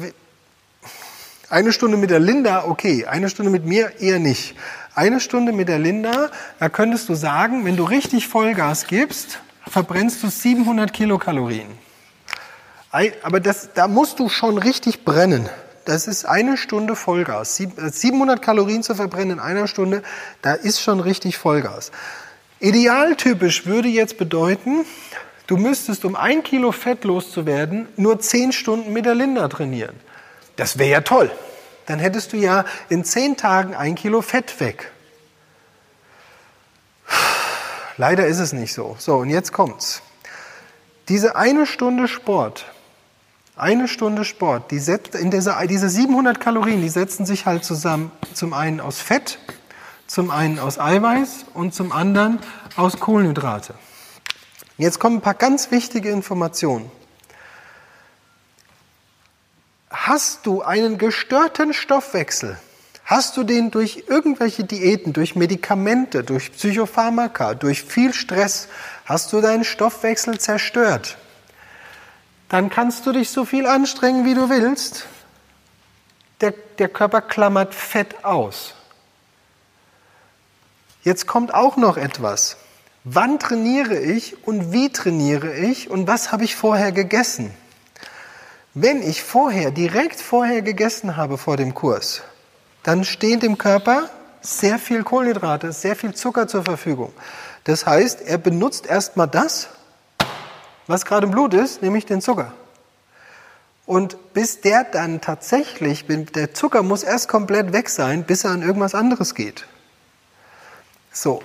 [1.52, 3.06] eine Stunde mit der Linda, okay.
[3.06, 4.56] Eine Stunde mit mir eher nicht.
[4.96, 10.24] Eine Stunde mit der Linda, da könntest du sagen, wenn du richtig Vollgas gibst, verbrennst
[10.24, 11.68] du 700 Kilokalorien.
[13.24, 15.48] Aber das, da musst du schon richtig brennen.
[15.86, 17.56] Das ist eine Stunde Vollgas.
[17.56, 20.04] 700 äh, Kalorien zu verbrennen in einer Stunde,
[20.42, 21.92] da ist schon richtig Vollgas.
[22.60, 24.86] Idealtypisch würde jetzt bedeuten,
[25.48, 29.96] du müsstest, um ein Kilo Fett loszuwerden, nur 10 Stunden mit der Linda trainieren.
[30.58, 31.32] Das wäre ja toll.
[31.86, 34.92] Dann hättest du ja in 10 Tagen ein Kilo Fett weg.
[38.00, 38.96] Leider ist es nicht so.
[38.98, 40.02] So, und jetzt kommt's.
[41.10, 42.66] Diese eine Stunde Sport,
[43.58, 48.10] eine Stunde Sport, die setzt, in dieser, diese 700 Kalorien, die setzen sich halt zusammen,
[48.34, 49.38] zum einen aus Fett,
[50.08, 52.40] zum einen aus Eiweiß und zum anderen
[52.78, 53.74] aus Kohlenhydrate.
[54.78, 56.90] Jetzt kommen ein paar ganz wichtige Informationen.
[59.90, 62.58] Hast du einen gestörten Stoffwechsel,
[63.10, 68.68] Hast du den durch irgendwelche Diäten, durch Medikamente, durch Psychopharmaka, durch viel Stress,
[69.04, 71.18] hast du deinen Stoffwechsel zerstört?
[72.50, 75.08] Dann kannst du dich so viel anstrengen, wie du willst.
[76.42, 78.76] Der, der Körper klammert Fett aus.
[81.02, 82.58] Jetzt kommt auch noch etwas.
[83.06, 87.52] Wann trainiere ich und wie trainiere ich und was habe ich vorher gegessen?
[88.76, 92.22] Wenn ich vorher, direkt vorher gegessen habe vor dem Kurs,
[92.84, 94.10] dann steht dem Körper
[94.42, 97.12] sehr viel Kohlenhydrate, sehr viel Zucker zur Verfügung.
[97.66, 99.70] Das heißt, er benutzt erstmal das,
[100.88, 102.54] was gerade im Blut ist, nämlich den Zucker.
[103.86, 108.62] Und bis der dann tatsächlich, der Zucker muss erst komplett weg sein, bis er an
[108.62, 109.66] irgendwas anderes geht.
[111.12, 111.42] So,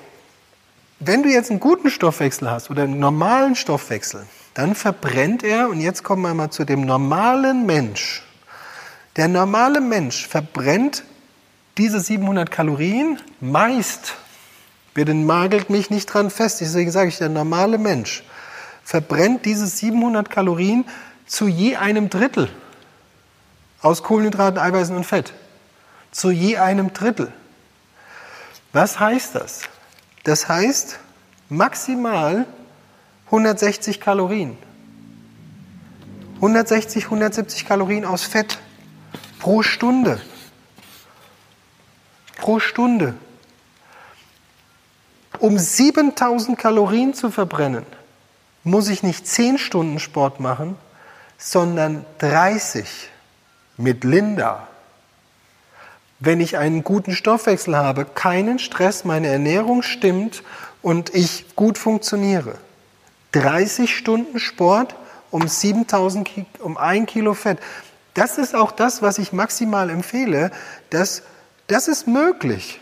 [1.00, 5.80] wenn du jetzt einen guten Stoffwechsel hast oder einen normalen Stoffwechsel, dann verbrennt er, und
[5.80, 8.22] jetzt kommen wir mal zu dem normalen Mensch.
[9.16, 11.04] Der normale Mensch verbrennt
[11.78, 14.14] diese 700 Kalorien meist,
[14.94, 18.24] bitte magelt mich nicht dran fest, deswegen sage ich, der normale Mensch
[18.84, 20.84] verbrennt diese 700 Kalorien
[21.26, 22.50] zu je einem Drittel
[23.80, 25.32] aus Kohlenhydraten, Eiweißen und Fett.
[26.10, 27.32] Zu je einem Drittel.
[28.72, 29.62] Was heißt das?
[30.22, 30.98] Das heißt
[31.48, 32.46] maximal
[33.26, 34.56] 160 Kalorien.
[36.36, 38.58] 160, 170 Kalorien aus Fett
[39.38, 40.20] pro Stunde.
[42.44, 43.14] Pro Stunde.
[45.38, 47.86] Um 7000 Kalorien zu verbrennen,
[48.64, 50.76] muss ich nicht 10 Stunden Sport machen,
[51.38, 53.08] sondern 30
[53.78, 54.68] mit Linda.
[56.20, 60.42] Wenn ich einen guten Stoffwechsel habe, keinen Stress, meine Ernährung stimmt
[60.82, 62.58] und ich gut funktioniere.
[63.32, 64.94] 30 Stunden Sport
[65.30, 66.28] um 7000,
[66.58, 67.58] um ein Kilo Fett.
[68.12, 70.50] Das ist auch das, was ich maximal empfehle.
[70.90, 71.22] Das,
[71.66, 72.80] das ist möglich.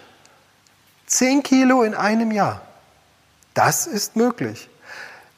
[1.07, 2.63] 10 Kilo in einem Jahr.
[3.55, 4.69] Das ist möglich.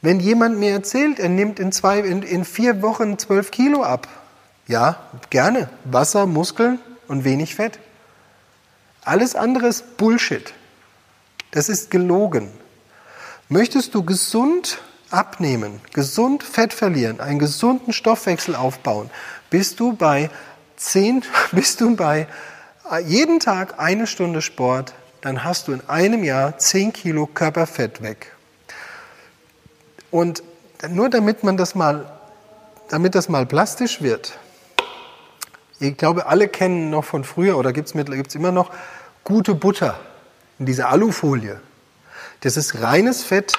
[0.02, 4.06] Wenn jemand mir erzählt, er nimmt in, zwei, in, in vier Wochen 12 Kilo ab,
[4.66, 4.96] ja,
[5.30, 5.68] gerne.
[5.84, 6.78] Wasser, Muskeln
[7.08, 7.78] und wenig Fett.
[9.02, 10.54] Alles andere ist Bullshit.
[11.50, 12.50] Das ist gelogen.
[13.48, 14.78] Möchtest du gesund
[15.10, 19.10] abnehmen, gesund Fett verlieren, einen gesunden Stoffwechsel aufbauen,
[19.50, 20.30] bist du bei
[20.76, 22.26] 10, bist du bei
[23.06, 28.32] jeden Tag eine Stunde Sport, dann hast du in einem Jahr 10 Kilo Körperfett weg.
[30.10, 30.42] Und
[30.90, 32.12] nur damit man das mal,
[32.90, 34.38] damit das mal plastisch wird,
[35.80, 38.70] ich glaube, alle kennen noch von früher oder gibt es immer noch
[39.24, 39.98] gute Butter
[40.58, 41.60] in dieser Alufolie.
[42.40, 43.54] Das ist reines Fett,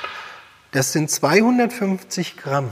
[0.71, 2.71] das sind 250 Gramm.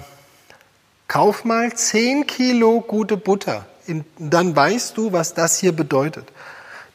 [1.08, 3.66] Kauf mal 10 Kilo gute Butter.
[4.18, 6.32] Dann weißt du, was das hier bedeutet.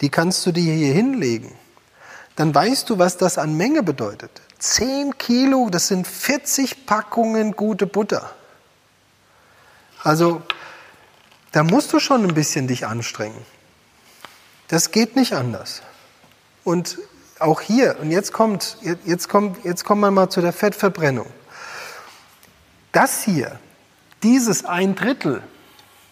[0.00, 1.52] Die kannst du dir hier hinlegen.
[2.36, 4.30] Dann weißt du, was das an Menge bedeutet.
[4.58, 8.30] 10 Kilo, das sind 40 Packungen gute Butter.
[10.02, 10.42] Also
[11.52, 13.44] da musst du schon ein bisschen dich anstrengen.
[14.68, 15.82] Das geht nicht anders.
[16.62, 16.98] Und
[17.38, 21.26] auch hier, und jetzt kommt, jetzt kommt, jetzt kommen wir mal zu der Fettverbrennung.
[22.92, 23.58] Das hier,
[24.22, 25.42] dieses ein Drittel,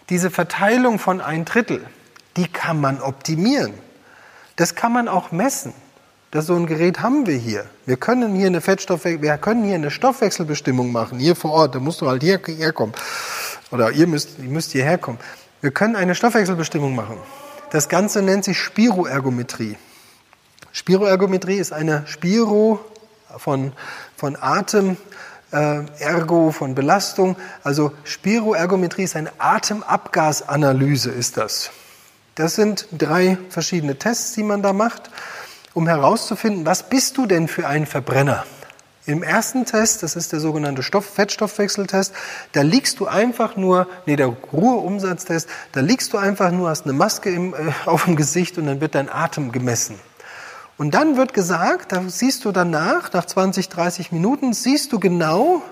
[0.08, 1.84] diese Verteilung von ein Drittel,
[2.36, 3.74] die kann man optimieren.
[4.56, 5.72] Das kann man auch messen.
[6.30, 7.66] Das so ein Gerät haben wir hier.
[7.86, 11.74] Wir können hier eine Fettstoffwechsel, wir können hier eine Stoffwechselbestimmung machen, hier vor Ort.
[11.74, 12.92] Da musst du halt hierher kommen.
[13.70, 15.18] Oder ihr müsst, ihr müsst hierher kommen.
[15.60, 17.16] Wir können eine Stoffwechselbestimmung machen.
[17.70, 19.76] Das Ganze nennt sich Spiroergometrie.
[20.72, 22.84] Spiroergometrie ist eine Spiro
[23.38, 23.72] von,
[24.16, 24.96] von Atem,
[25.52, 27.36] äh, Ergo von Belastung.
[27.62, 31.70] Also Spiroergometrie ist eine Atemabgasanalyse, ist das.
[32.34, 35.10] Das sind drei verschiedene Tests, die man da macht,
[35.72, 38.44] um herauszufinden, was bist du denn für ein Verbrenner?
[39.06, 42.12] Im ersten Test, das ist der sogenannte Stoff Fettstoffwechseltest,
[42.52, 46.92] da liegst du einfach nur, nee, der Ruheumsatztest, da liegst du einfach nur, hast eine
[46.92, 49.98] Maske im, äh, auf dem Gesicht und dann wird dein Atem gemessen.
[50.78, 55.62] Und dann wird gesagt, da siehst du danach, nach 20, 30 Minuten, siehst du genau,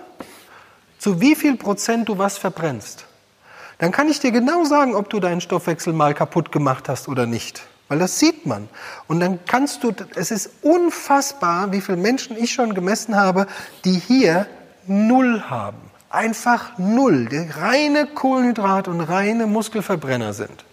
[0.98, 3.04] zu wie viel Prozent du was verbrennst.
[3.78, 7.26] Dann kann ich dir genau sagen, ob du deinen Stoffwechsel mal kaputt gemacht hast oder
[7.26, 7.66] nicht.
[7.88, 8.68] Weil das sieht man.
[9.08, 13.46] Und dann kannst du, es ist unfassbar, wie viele Menschen ich schon gemessen habe,
[13.84, 14.46] die hier
[14.86, 15.78] null haben.
[16.08, 17.26] Einfach null.
[17.26, 20.64] Die reine Kohlenhydrat und reine Muskelverbrenner sind.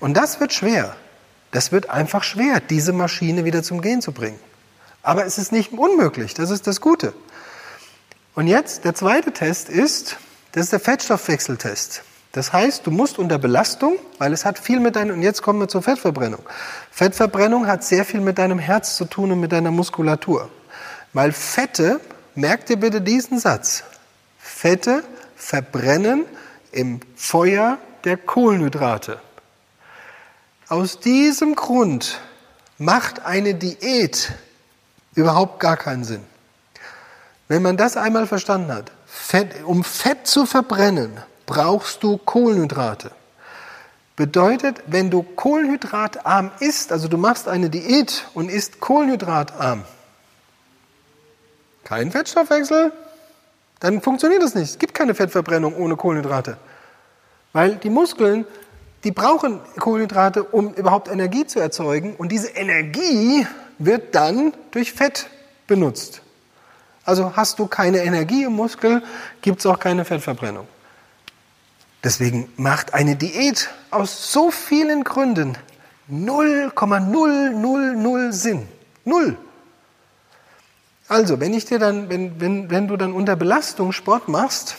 [0.00, 0.94] Und das wird schwer.
[1.54, 4.40] Das wird einfach schwer, diese Maschine wieder zum Gehen zu bringen.
[5.04, 6.34] Aber es ist nicht unmöglich.
[6.34, 7.14] Das ist das Gute.
[8.34, 10.16] Und jetzt, der zweite Test ist,
[10.50, 12.02] das ist der Fettstoffwechseltest.
[12.32, 15.60] Das heißt, du musst unter Belastung, weil es hat viel mit deinem, und jetzt kommen
[15.60, 16.40] wir zur Fettverbrennung.
[16.90, 20.50] Fettverbrennung hat sehr viel mit deinem Herz zu tun und mit deiner Muskulatur.
[21.12, 22.00] Weil Fette,
[22.34, 23.84] merkt dir bitte diesen Satz,
[24.40, 25.04] Fette
[25.36, 26.24] verbrennen
[26.72, 29.20] im Feuer der Kohlenhydrate.
[30.68, 32.20] Aus diesem Grund
[32.78, 34.32] macht eine Diät
[35.14, 36.24] überhaupt gar keinen Sinn.
[37.48, 43.10] Wenn man das einmal verstanden hat, Fett, um Fett zu verbrennen, brauchst du Kohlenhydrate.
[44.16, 49.84] Bedeutet, wenn du kohlenhydratarm isst, also du machst eine Diät und isst kohlenhydratarm,
[51.82, 52.92] kein Fettstoffwechsel,
[53.80, 54.70] dann funktioniert das nicht.
[54.70, 56.56] Es gibt keine Fettverbrennung ohne Kohlenhydrate.
[57.52, 58.46] Weil die Muskeln,
[59.04, 62.16] die brauchen Kohlenhydrate, um überhaupt Energie zu erzeugen.
[62.16, 63.46] Und diese Energie
[63.78, 65.28] wird dann durch Fett
[65.66, 66.22] benutzt.
[67.04, 69.02] Also hast du keine Energie im Muskel,
[69.42, 70.66] gibt es auch keine Fettverbrennung.
[72.02, 75.58] Deswegen macht eine Diät aus so vielen Gründen
[76.08, 78.66] 0,000 Sinn.
[79.04, 79.36] Null.
[81.08, 84.76] Also, wenn ich dir dann, wenn, wenn, wenn du dann unter Belastung Sport machst,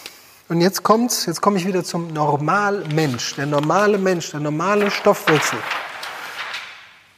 [0.47, 5.57] und jetzt kommt's, jetzt komme ich wieder zum Normalmensch, der normale Mensch, der normale Stoffwechsel.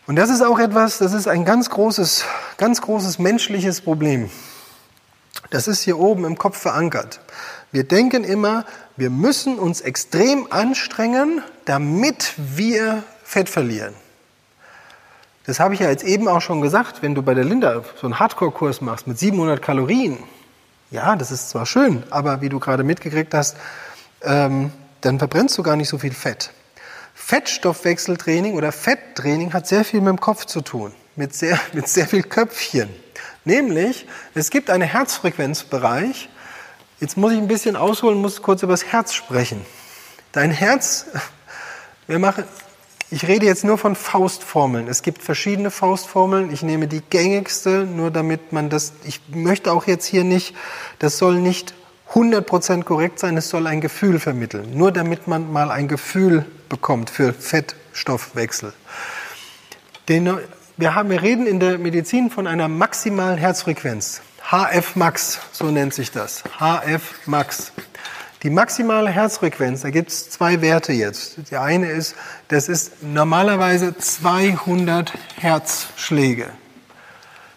[0.08, 2.24] Und das ist auch etwas, das ist ein ganz großes,
[2.58, 4.30] ganz großes menschliches Problem.
[5.50, 7.20] Das ist hier oben im Kopf verankert.
[7.74, 13.94] Wir denken immer, wir müssen uns extrem anstrengen, damit wir Fett verlieren.
[15.46, 18.08] Das habe ich ja jetzt eben auch schon gesagt, wenn du bei der Linda so
[18.08, 20.18] einen Hardcore-Kurs machst mit 700 Kalorien,
[20.92, 23.58] ja, das ist zwar schön, aber wie du gerade mitgekriegt hast,
[24.22, 24.72] ähm,
[25.02, 26.52] dann verbrennst du gar nicht so viel Fett.
[27.14, 32.08] Fettstoffwechseltraining oder Fetttraining hat sehr viel mit dem Kopf zu tun, mit sehr, mit sehr
[32.08, 32.90] viel Köpfchen.
[33.44, 36.30] Nämlich, es gibt einen Herzfrequenzbereich.
[37.00, 39.66] Jetzt muss ich ein bisschen ausholen, muss kurz über das Herz sprechen.
[40.32, 41.06] Dein Herz,
[42.08, 42.44] wir machen,
[43.10, 44.88] ich rede jetzt nur von Faustformeln.
[44.88, 46.52] Es gibt verschiedene Faustformeln.
[46.52, 50.56] Ich nehme die gängigste, nur damit man das, ich möchte auch jetzt hier nicht,
[51.00, 51.74] das soll nicht
[52.14, 54.78] 100% korrekt sein, es soll ein Gefühl vermitteln.
[54.78, 58.74] Nur damit man mal ein Gefühl bekommt für Fettstoffwechsel.
[60.10, 60.38] Den,
[60.78, 64.22] wir, haben, wir reden in der Medizin von einer maximalen Herzfrequenz.
[64.50, 66.44] HF Max, so nennt sich das.
[66.60, 67.72] HF Max.
[68.44, 71.38] Die maximale Herzfrequenz, da gibt es zwei Werte jetzt.
[71.50, 72.16] Die eine ist,
[72.50, 76.52] das ist normalerweise 200 Herzschläge.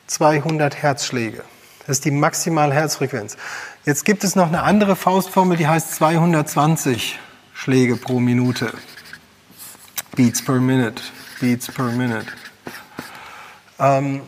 [0.06, 1.44] 200 Herzschläge.
[1.80, 3.36] Das ist die maximale Herzfrequenz.
[3.84, 7.18] Jetzt gibt es noch eine andere Faustformel, die heißt 220
[7.52, 8.72] Schläge pro Minute.
[10.16, 11.02] Beats per minute.
[11.40, 12.26] Beats per minute.
[13.78, 14.22] Ähm,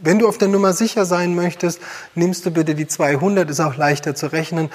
[0.00, 1.80] wenn du auf der Nummer sicher sein möchtest,
[2.14, 4.70] nimmst du bitte die 200, ist auch leichter zu rechnen.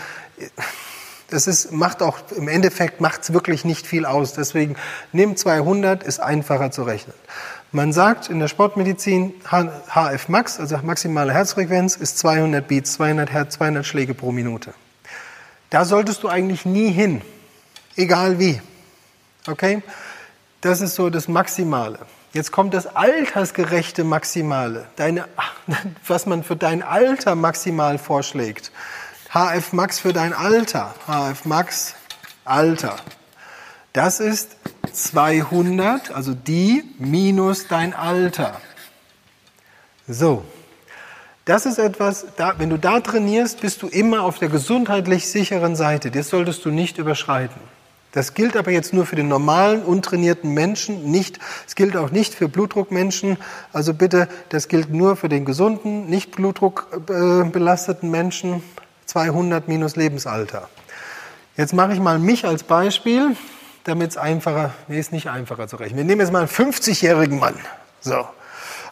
[1.30, 4.34] Das ist, macht auch, im Endeffekt macht es wirklich nicht viel aus.
[4.34, 4.76] Deswegen
[5.12, 7.16] nimm 200, ist einfacher zu rechnen.
[7.72, 13.56] Man sagt in der Sportmedizin, HF Max, also maximale Herzfrequenz, ist 200 Beats, 200 Hertz,
[13.56, 14.76] 200 Schläge pro Minute.
[15.72, 17.22] Da solltest du eigentlich nie hin,
[17.96, 18.62] egal wie.
[19.48, 19.82] Okay?
[20.62, 21.98] Das ist so das Maximale.
[22.34, 25.28] Jetzt kommt das altersgerechte Maximale, deine,
[26.08, 28.72] was man für dein Alter maximal vorschlägt.
[29.30, 30.96] HF Max für dein Alter.
[31.08, 31.94] HF Max
[32.44, 32.96] Alter.
[33.94, 34.58] Das ist
[34.92, 38.60] 200, also die minus dein Alter.
[40.08, 40.44] So.
[41.46, 45.76] Das ist etwas, da, wenn du da trainierst, bist du immer auf der gesundheitlich sicheren
[45.76, 46.10] Seite.
[46.10, 47.60] Das solltest du nicht überschreiten.
[48.14, 52.36] Das gilt aber jetzt nur für den normalen, untrainierten Menschen, nicht, es gilt auch nicht
[52.36, 53.38] für Blutdruckmenschen.
[53.74, 58.64] Also bitte, das gilt nur für den gesunden, nicht blutdruckbelasteten Menschen,
[59.08, 60.70] 200 minus Lebensalter.
[61.58, 63.36] Jetzt mache ich mal mich als Beispiel,
[63.84, 65.98] damit es einfacher, nee, ist nicht einfacher zu rechnen.
[65.98, 67.56] Wir nehmen jetzt mal einen 50-jährigen Mann.
[68.00, 68.28] So.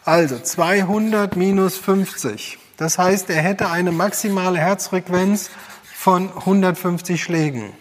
[0.04, 2.58] Also 200 minus 50.
[2.76, 5.50] Das heißt, er hätte eine maximale Herzfrequenz
[5.94, 7.72] von 150 Schlägen.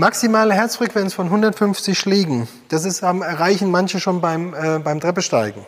[0.00, 5.66] Maximale Herzfrequenz von 150 Schlägen, das ist, erreichen manche schon beim, äh, beim Treppesteigen.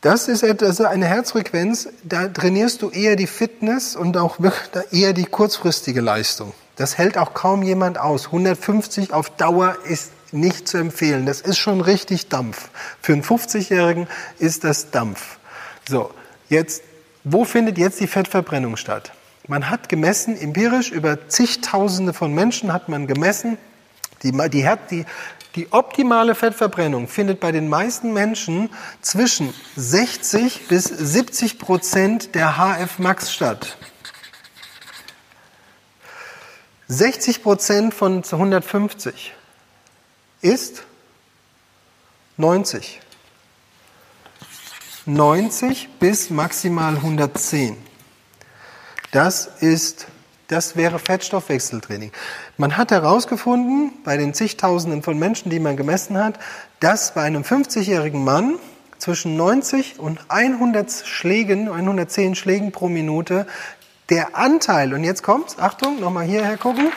[0.00, 4.38] Das ist eine Herzfrequenz, da trainierst du eher die Fitness und auch
[4.92, 6.54] eher die kurzfristige Leistung.
[6.76, 8.28] Das hält auch kaum jemand aus.
[8.28, 11.26] 150 auf Dauer ist nicht zu empfehlen.
[11.26, 12.70] Das ist schon richtig Dampf.
[13.02, 15.36] Für einen 50-Jährigen ist das Dampf.
[15.86, 16.10] So,
[16.48, 16.82] jetzt,
[17.24, 19.12] wo findet jetzt die Fettverbrennung statt?
[19.52, 23.58] Man hat gemessen, empirisch, über zigtausende von Menschen hat man gemessen,
[24.22, 25.04] die, die, die,
[25.56, 28.70] die optimale Fettverbrennung findet bei den meisten Menschen
[29.02, 33.76] zwischen 60 bis 70 Prozent der HF-Max statt.
[36.88, 39.34] 60 Prozent von 150
[40.40, 40.84] ist
[42.38, 43.02] 90.
[45.04, 47.91] 90 bis maximal 110.
[49.12, 50.06] Das ist,
[50.48, 52.12] das wäre Fettstoffwechseltraining.
[52.56, 56.40] Man hat herausgefunden, bei den zigtausenden von Menschen, die man gemessen hat,
[56.80, 58.58] dass bei einem 50-jährigen Mann
[58.96, 63.46] zwischen 90 und 100 Schlägen, 110 Schlägen pro Minute
[64.08, 66.90] der Anteil, und jetzt kommt's, Achtung, nochmal hierher gucken,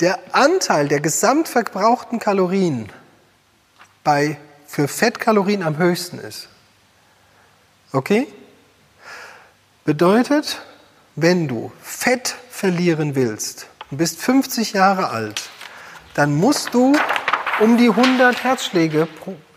[0.00, 2.90] der Anteil der gesamtverbrauchten Kalorien
[4.02, 6.48] bei, für Fettkalorien am höchsten ist.
[7.92, 8.26] Okay?
[9.84, 10.62] Bedeutet,
[11.14, 15.50] wenn du Fett verlieren willst und bist 50 Jahre alt,
[16.14, 16.96] dann musst du
[17.60, 19.08] um die 100 Herzschläge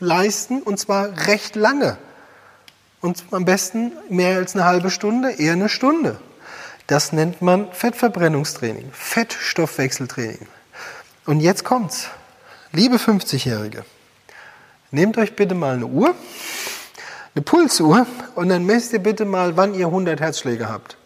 [0.01, 1.97] leisten und zwar recht lange.
[2.99, 6.19] Und am besten mehr als eine halbe Stunde, eher eine Stunde.
[6.87, 10.47] Das nennt man Fettverbrennungstraining, Fettstoffwechseltraining.
[11.25, 12.09] Und jetzt kommt's.
[12.73, 13.85] Liebe 50-Jährige,
[14.91, 16.15] nehmt euch bitte mal eine Uhr,
[17.37, 20.97] eine Pulsuhr und dann messt ihr bitte mal, wann ihr 100 Herzschläge habt.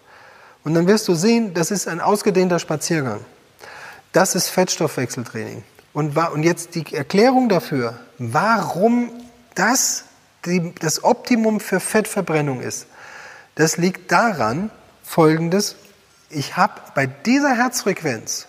[0.64, 3.20] Und dann wirst du sehen, das ist ein ausgedehnter Spaziergang.
[4.14, 5.64] Das ist Fettstoffwechseltraining.
[5.92, 9.12] Und, und jetzt die Erklärung dafür, warum
[9.56, 10.06] das
[10.46, 12.88] die, das Optimum für Fettverbrennung ist.
[13.56, 14.72] Das liegt daran,
[15.04, 15.76] folgendes,
[16.30, 18.48] ich habe bei dieser Herzfrequenz,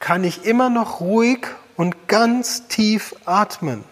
[0.00, 1.46] kann ich immer noch ruhig
[1.76, 3.84] und ganz tief atmen.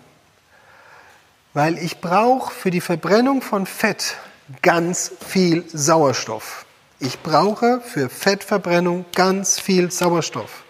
[1.54, 4.16] Weil ich brauche für die Verbrennung von Fett
[4.62, 6.64] ganz viel Sauerstoff.
[6.98, 10.64] Ich brauche für Fettverbrennung ganz viel Sauerstoff.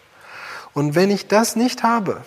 [0.74, 2.22] Und wenn ich das nicht habe,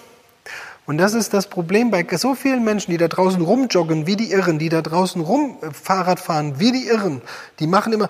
[0.85, 4.31] und das ist das Problem bei so vielen Menschen, die da draußen rumjoggen wie die
[4.31, 7.21] Irren, die da draußen rum äh, Fahrrad fahren wie die Irren,
[7.59, 8.07] die machen immer.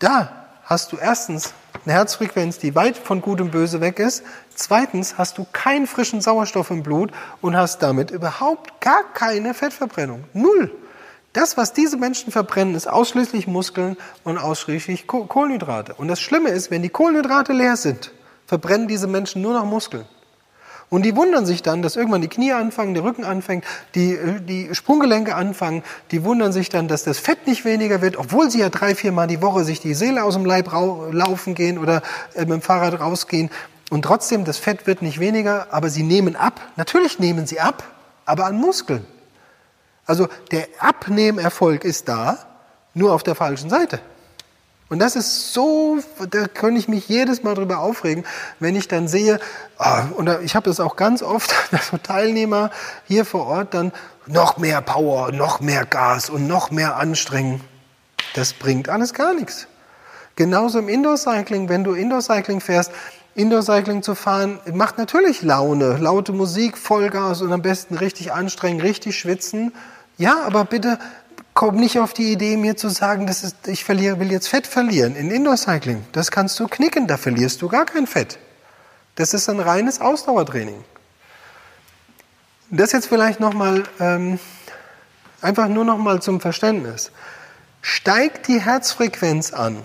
[0.00, 1.52] Da hast du erstens
[1.84, 4.22] eine Herzfrequenz, die weit von Gut und Böse weg ist.
[4.54, 7.10] Zweitens hast du keinen frischen Sauerstoff im Blut
[7.40, 10.24] und hast damit überhaupt gar keine Fettverbrennung.
[10.32, 10.70] Null.
[11.32, 15.94] Das, was diese Menschen verbrennen, ist ausschließlich Muskeln und ausschließlich Kohlenhydrate.
[15.94, 18.12] Und das Schlimme ist, wenn die Kohlenhydrate leer sind,
[18.46, 20.06] verbrennen diese Menschen nur noch Muskeln.
[20.90, 23.64] Und die wundern sich dann, dass irgendwann die Knie anfangen, der Rücken anfängt,
[23.94, 25.84] die, die Sprunggelenke anfangen.
[26.10, 29.12] Die wundern sich dann, dass das Fett nicht weniger wird, obwohl sie ja drei, vier
[29.12, 30.72] Mal die Woche sich die Seele aus dem Leib
[31.12, 32.02] laufen gehen oder
[32.34, 33.50] äh, mit dem Fahrrad rausgehen.
[33.90, 36.60] Und trotzdem, das Fett wird nicht weniger, aber sie nehmen ab.
[36.76, 37.84] Natürlich nehmen sie ab,
[38.24, 39.06] aber an Muskeln.
[40.06, 42.38] Also der Abnehmerfolg ist da,
[42.94, 44.00] nur auf der falschen Seite.
[44.90, 48.24] Und das ist so, da könnte ich mich jedes Mal drüber aufregen,
[48.58, 49.38] wenn ich dann sehe,
[49.78, 52.70] oh, und ich habe das auch ganz oft, dass so Teilnehmer
[53.06, 53.92] hier vor Ort dann
[54.26, 57.60] noch mehr Power, noch mehr Gas und noch mehr Anstrengen.
[58.34, 59.68] Das bringt alles gar nichts.
[60.34, 62.90] Genauso im Indoor-Cycling, wenn du Indoor-Cycling fährst,
[63.36, 65.98] Indoor-Cycling zu fahren, macht natürlich Laune.
[65.98, 69.72] Laute Musik, Vollgas und am besten richtig anstrengen, richtig schwitzen.
[70.18, 70.98] Ja, aber bitte
[71.54, 74.66] komm nicht auf die Idee, mir zu sagen, das ist, ich verliere, will jetzt Fett
[74.66, 76.04] verlieren in Indoor-Cycling.
[76.12, 78.38] Das kannst du knicken, da verlierst du gar kein Fett.
[79.16, 80.84] Das ist ein reines Ausdauertraining.
[82.70, 84.38] Das jetzt vielleicht nochmal, ähm,
[85.42, 87.10] einfach nur nochmal zum Verständnis.
[87.82, 89.82] Steigt die Herzfrequenz an.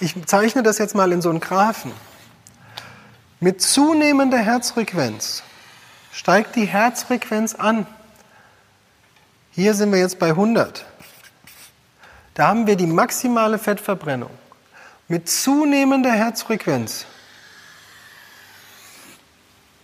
[0.00, 1.92] Ich zeichne das jetzt mal in so einen Graphen.
[3.40, 5.42] Mit zunehmender Herzfrequenz
[6.12, 7.86] steigt die Herzfrequenz an.
[9.54, 10.86] Hier sind wir jetzt bei 100.
[12.32, 14.30] Da haben wir die maximale Fettverbrennung.
[15.08, 17.04] Mit zunehmender Herzfrequenz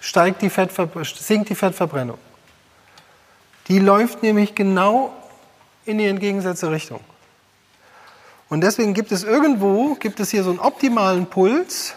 [0.01, 2.17] steigt die sinkt die Fettverbrennung.
[3.69, 5.13] Die läuft nämlich genau
[5.85, 7.01] in die entgegengesetzte Richtung.
[8.49, 11.95] Und deswegen gibt es irgendwo, gibt es hier so einen optimalen Puls,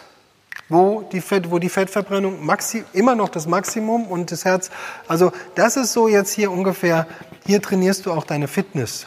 [0.71, 4.71] wo die, Fett, wo die Fettverbrennung maxi, immer noch das Maximum und das Herz,
[5.07, 7.07] also das ist so jetzt hier ungefähr,
[7.45, 9.05] hier trainierst du auch deine Fitness.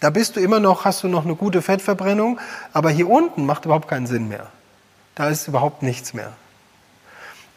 [0.00, 2.40] Da bist du immer noch, hast du noch eine gute Fettverbrennung,
[2.72, 4.48] aber hier unten macht überhaupt keinen Sinn mehr.
[5.14, 6.32] Da ist überhaupt nichts mehr.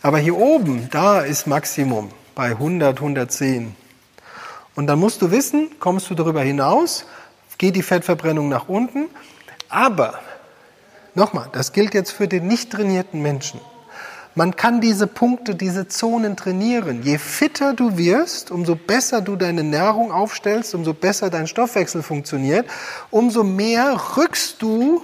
[0.01, 3.75] Aber hier oben, da ist Maximum bei 100, 110.
[4.75, 7.05] Und dann musst du wissen, kommst du darüber hinaus,
[7.57, 9.09] geht die Fettverbrennung nach unten,
[9.67, 10.19] aber
[11.19, 13.59] Nochmal, das gilt jetzt für den nicht trainierten Menschen.
[14.35, 17.03] Man kann diese Punkte, diese Zonen trainieren.
[17.03, 22.67] Je fitter du wirst, umso besser du deine Nahrung aufstellst, umso besser dein Stoffwechsel funktioniert,
[23.11, 25.03] umso mehr rückst du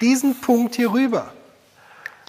[0.00, 1.30] diesen Punkt hier rüber.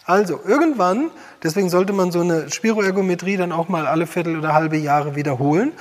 [0.04, 1.10] Also irgendwann,
[1.42, 5.72] deswegen sollte man so eine Spiroergometrie dann auch mal alle Viertel oder halbe Jahre wiederholen,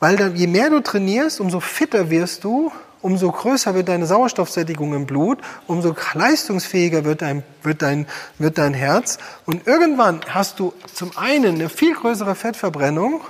[0.00, 2.72] weil dann, je mehr du trainierst, umso fitter wirst du
[3.02, 8.06] umso größer wird deine Sauerstoffsättigung im Blut, umso leistungsfähiger wird dein, wird dein,
[8.38, 9.18] wird dein Herz.
[9.46, 13.20] Und irgendwann hast du zum einen eine viel größere Fettverbrennung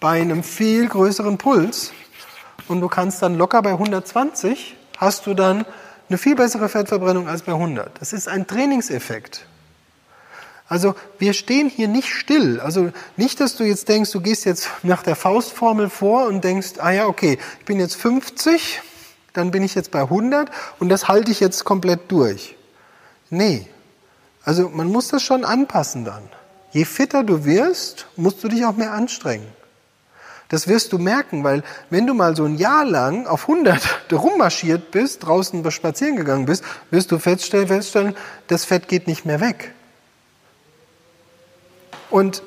[0.00, 1.92] bei einem viel größeren Puls
[2.68, 5.64] und du kannst dann locker bei 120 hast du dann
[6.08, 8.00] eine viel bessere Fettverbrennung als bei 100.
[8.00, 9.46] Das ist ein Trainingseffekt.
[10.68, 12.60] Also wir stehen hier nicht still.
[12.60, 16.74] Also nicht, dass du jetzt denkst, du gehst jetzt nach der Faustformel vor und denkst,
[16.78, 18.80] ah ja, okay, ich bin jetzt 50,
[19.32, 22.56] dann bin ich jetzt bei 100 und das halte ich jetzt komplett durch.
[23.30, 23.66] Nee.
[24.44, 26.28] Also man muss das schon anpassen dann.
[26.72, 29.46] Je fitter du wirst, musst du dich auch mehr anstrengen.
[30.48, 33.80] Das wirst du merken, weil wenn du mal so ein Jahr lang auf 100
[34.12, 38.16] rummarschiert bist, draußen spazieren gegangen bist, wirst du feststellen, feststellen,
[38.48, 39.72] das Fett geht nicht mehr weg.
[42.10, 42.42] Und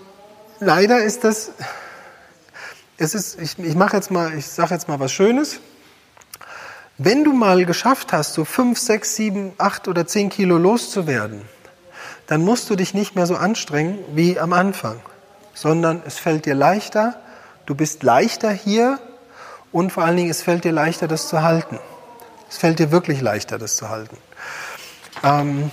[0.60, 1.52] leider ist das,
[2.98, 5.62] es ist, ich, ich mache jetzt mal, ich sage jetzt mal was Schönes.
[6.98, 11.42] Wenn du mal geschafft hast, so 5, 6, 7, 8 oder 10 Kilo loszuwerden,
[12.28, 15.00] dann musst du dich nicht mehr so anstrengen wie am Anfang,
[15.54, 17.16] sondern es fällt dir leichter,
[17.66, 19.00] Du bist leichter hier
[19.72, 21.80] und vor allen Dingen, es fällt dir leichter, das zu halten.
[22.50, 24.18] Es fällt dir wirklich leichter, das zu halten.
[25.24, 25.72] Ähm,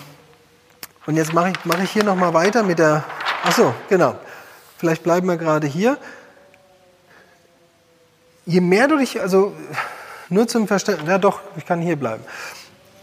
[1.06, 3.04] und jetzt mache ich, mach ich hier nochmal weiter mit der,
[3.42, 4.14] ach so, genau,
[4.78, 5.98] vielleicht bleiben wir gerade hier.
[8.46, 9.54] Je mehr du dich, also
[10.30, 12.24] nur zum Verständnis, ja doch, ich kann hier bleiben.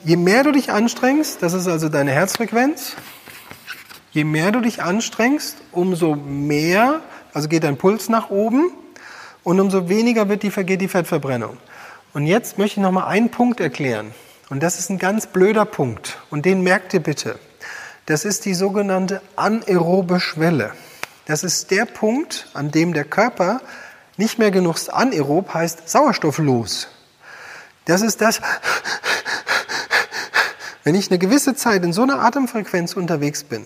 [0.04, 2.94] Je mehr du dich anstrengst, das ist also deine Herzfrequenz,
[4.12, 7.02] je mehr du dich anstrengst, umso mehr
[7.38, 8.72] also geht dein Puls nach oben
[9.44, 11.58] und umso weniger wird die, geht die Fettverbrennung.
[12.14, 14.12] Und jetzt möchte ich noch mal einen Punkt erklären.
[14.50, 16.18] Und das ist ein ganz blöder Punkt.
[16.32, 17.38] Und den merkt ihr bitte.
[18.08, 20.72] Das ist die sogenannte anaerobe Schwelle.
[21.26, 23.62] Das ist der Punkt, an dem der Körper
[24.16, 26.88] nicht mehr genug anaerob heißt sauerstofflos.
[27.88, 28.42] Das ist das,
[30.84, 33.66] wenn ich eine gewisse Zeit in so einer Atemfrequenz unterwegs bin.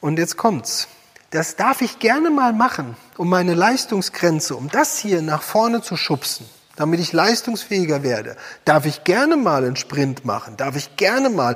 [0.00, 0.88] Und jetzt kommt's.
[1.30, 5.96] Das darf ich gerne mal machen, um meine Leistungsgrenze, um das hier nach vorne zu
[5.96, 8.36] schubsen, damit ich leistungsfähiger werde.
[8.64, 11.54] Darf ich gerne mal einen Sprint machen, darf ich gerne mal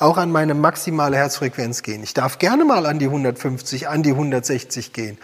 [0.00, 2.02] auch an meine maximale Herzfrequenz gehen.
[2.02, 5.18] Ich darf gerne mal an die 150, an die 160 gehen.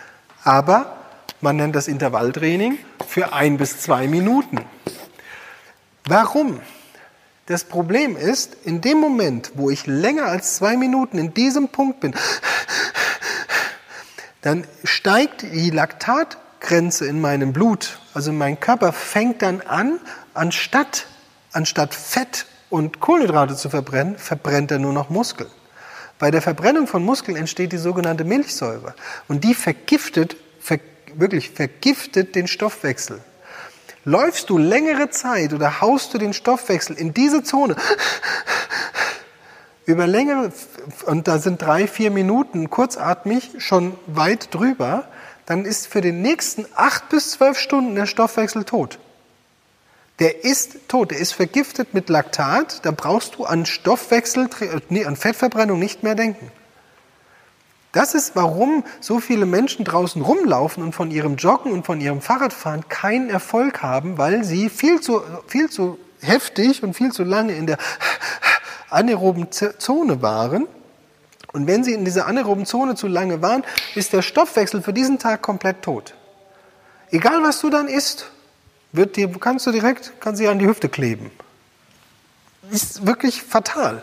[0.44, 1.01] Aber
[1.42, 4.60] man nennt das Intervalltraining für ein bis zwei Minuten.
[6.04, 6.60] Warum?
[7.46, 12.00] Das Problem ist, in dem Moment, wo ich länger als zwei Minuten in diesem Punkt
[12.00, 12.14] bin,
[14.40, 17.98] dann steigt die Laktatgrenze in meinem Blut.
[18.14, 19.98] Also mein Körper fängt dann an,
[20.34, 21.06] anstatt,
[21.52, 25.50] anstatt Fett und Kohlenhydrate zu verbrennen, verbrennt er nur noch Muskeln.
[26.18, 28.94] Bei der Verbrennung von Muskeln entsteht die sogenannte Milchsäure.
[29.26, 30.78] Und die vergiftet, ver,
[31.16, 33.20] wirklich vergiftet den Stoffwechsel.
[34.04, 37.76] Läufst du längere Zeit oder haust du den Stoffwechsel in diese Zone,
[39.86, 40.52] über längere,
[41.06, 45.08] und da sind drei, vier Minuten kurzatmig schon weit drüber,
[45.46, 48.98] dann ist für den nächsten acht bis zwölf Stunden der Stoffwechsel tot.
[50.18, 54.48] Der ist tot, der ist vergiftet mit Laktat, da brauchst du an Stoffwechsel,
[54.88, 56.50] nee, an Fettverbrennung nicht mehr denken.
[57.92, 62.22] Das ist, warum so viele Menschen draußen rumlaufen und von ihrem Joggen und von ihrem
[62.22, 67.54] Fahrradfahren keinen Erfolg haben, weil sie viel zu, viel zu heftig und viel zu lange
[67.54, 67.76] in der
[68.88, 70.66] anaeroben Zone waren.
[71.52, 73.62] Und wenn sie in dieser anaeroben Zone zu lange waren,
[73.94, 76.14] ist der Stoffwechsel für diesen Tag komplett tot.
[77.10, 78.30] Egal was du dann isst,
[78.92, 81.30] wird dir, kannst du direkt, kannst sie an die Hüfte kleben.
[82.70, 84.02] Ist wirklich fatal.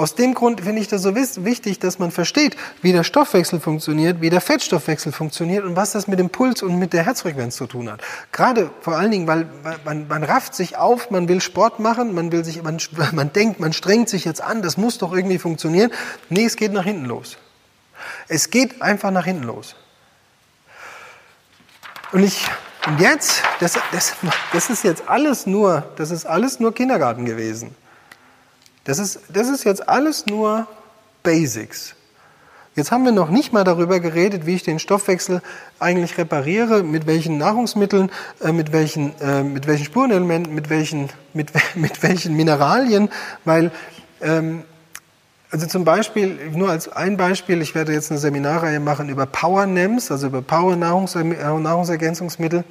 [0.00, 4.22] Aus dem Grund finde ich das so wichtig, dass man versteht, wie der Stoffwechsel funktioniert,
[4.22, 7.66] wie der Fettstoffwechsel funktioniert und was das mit dem Puls und mit der Herzfrequenz zu
[7.66, 8.00] tun hat.
[8.32, 9.46] Gerade vor allen Dingen, weil
[9.84, 12.78] man, man rafft sich auf, man will Sport machen, man will sich, man,
[13.12, 15.92] man denkt, man strengt sich jetzt an, das muss doch irgendwie funktionieren.
[16.30, 17.36] Nee, es geht nach hinten los.
[18.26, 19.76] Es geht einfach nach hinten los.
[22.12, 22.46] Und ich,
[22.86, 24.14] und jetzt, das, das,
[24.54, 27.76] das ist jetzt alles nur, das ist alles nur Kindergarten gewesen.
[28.84, 30.66] Das ist, das ist jetzt alles nur
[31.22, 31.94] Basics.
[32.76, 35.42] Jetzt haben wir noch nicht mal darüber geredet, wie ich den Stoffwechsel
[35.80, 38.10] eigentlich repariere, mit welchen Nahrungsmitteln,
[38.40, 43.10] äh, mit, welchen, äh, mit welchen Spurenelementen, mit welchen, mit, mit welchen Mineralien,
[43.44, 43.70] weil
[44.20, 44.64] ähm,
[45.50, 49.66] also zum Beispiel, nur als ein Beispiel, ich werde jetzt eine Seminarreihe machen über Power
[49.66, 52.62] NEMS, also über Power -Nahrungs Nahrungsergänzungsmittel,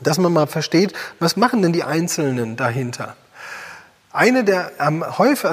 [0.00, 3.14] dass man mal versteht, was machen denn die Einzelnen dahinter?
[4.12, 5.50] Eine der am, häufig,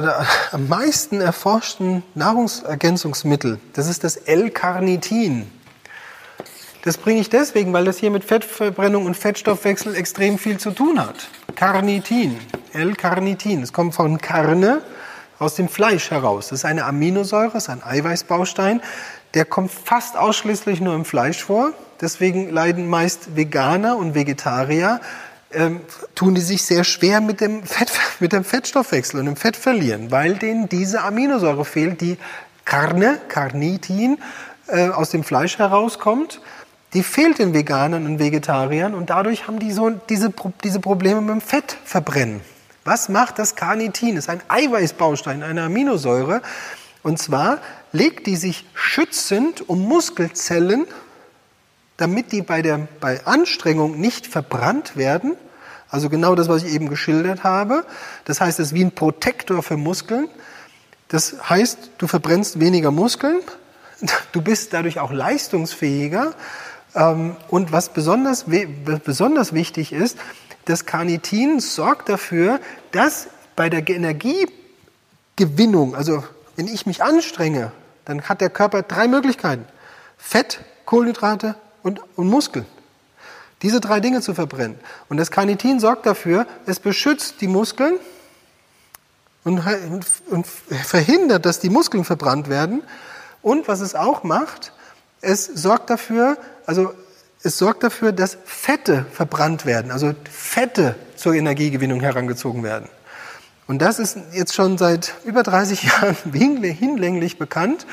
[0.51, 5.51] am meisten erforschten Nahrungsergänzungsmittel, das ist das L-Carnitin.
[6.83, 10.99] Das bringe ich deswegen, weil das hier mit Fettverbrennung und Fettstoffwechsel extrem viel zu tun
[10.99, 11.27] hat.
[11.55, 12.39] Carnitin,
[12.73, 13.61] L-Carnitin.
[13.61, 14.81] Es kommt von Carne,
[15.37, 16.49] aus dem Fleisch heraus.
[16.49, 18.81] Das ist eine Aminosäure, ist ein Eiweißbaustein.
[19.33, 21.73] Der kommt fast ausschließlich nur im Fleisch vor.
[21.99, 25.01] Deswegen leiden meist Veganer und Vegetarier
[25.55, 25.81] ähm,
[26.13, 30.35] tun die sich sehr schwer mit dem, Fett, mit dem Fettstoffwechsel und dem Fettverlieren, weil
[30.35, 32.17] denen diese Aminosäure fehlt, die
[32.65, 34.17] Carne, Carnitin,
[34.67, 36.41] äh, aus dem Fleisch herauskommt.
[36.93, 40.31] Die fehlt den Veganern und Vegetariern und dadurch haben die so diese,
[40.63, 42.41] diese Probleme mit dem Fettverbrennen.
[42.83, 44.15] Was macht das Carnitin?
[44.15, 46.41] Das ist ein Eiweißbaustein, eine Aminosäure.
[47.03, 47.59] Und zwar
[47.91, 50.85] legt die sich schützend um Muskelzellen
[51.97, 55.35] damit die bei, der, bei Anstrengung nicht verbrannt werden.
[55.95, 57.85] Also genau das, was ich eben geschildert habe.
[58.25, 60.27] Das heißt, es ist wie ein Protektor für Muskeln.
[61.07, 63.39] Das heißt, du verbrennst weniger Muskeln,
[64.33, 66.33] du bist dadurch auch leistungsfähiger.
[66.95, 68.43] Ähm, und was besonders,
[69.05, 70.17] besonders wichtig ist,
[70.65, 72.59] das Carnitin sorgt dafür,
[72.91, 76.25] dass bei der Energiegewinnung, also
[76.57, 77.71] wenn ich mich anstrenge,
[78.03, 79.63] dann hat der Körper drei Möglichkeiten.
[80.17, 82.65] Fett, Kohlenhydrate und, und Muskeln.
[83.61, 84.77] Diese drei Dinge zu verbrennen.
[85.09, 87.97] Und das Carnitin sorgt dafür, es beschützt die Muskeln
[89.43, 89.61] und,
[90.29, 92.83] und verhindert, dass die Muskeln verbrannt werden.
[93.41, 94.73] Und was es auch macht,
[95.21, 96.93] es sorgt dafür, also
[97.43, 102.89] es sorgt dafür, dass Fette verbrannt werden, also Fette zur Energiegewinnung herangezogen werden.
[103.67, 107.85] Und das ist jetzt schon seit über 30 Jahren hinlänglich bekannt.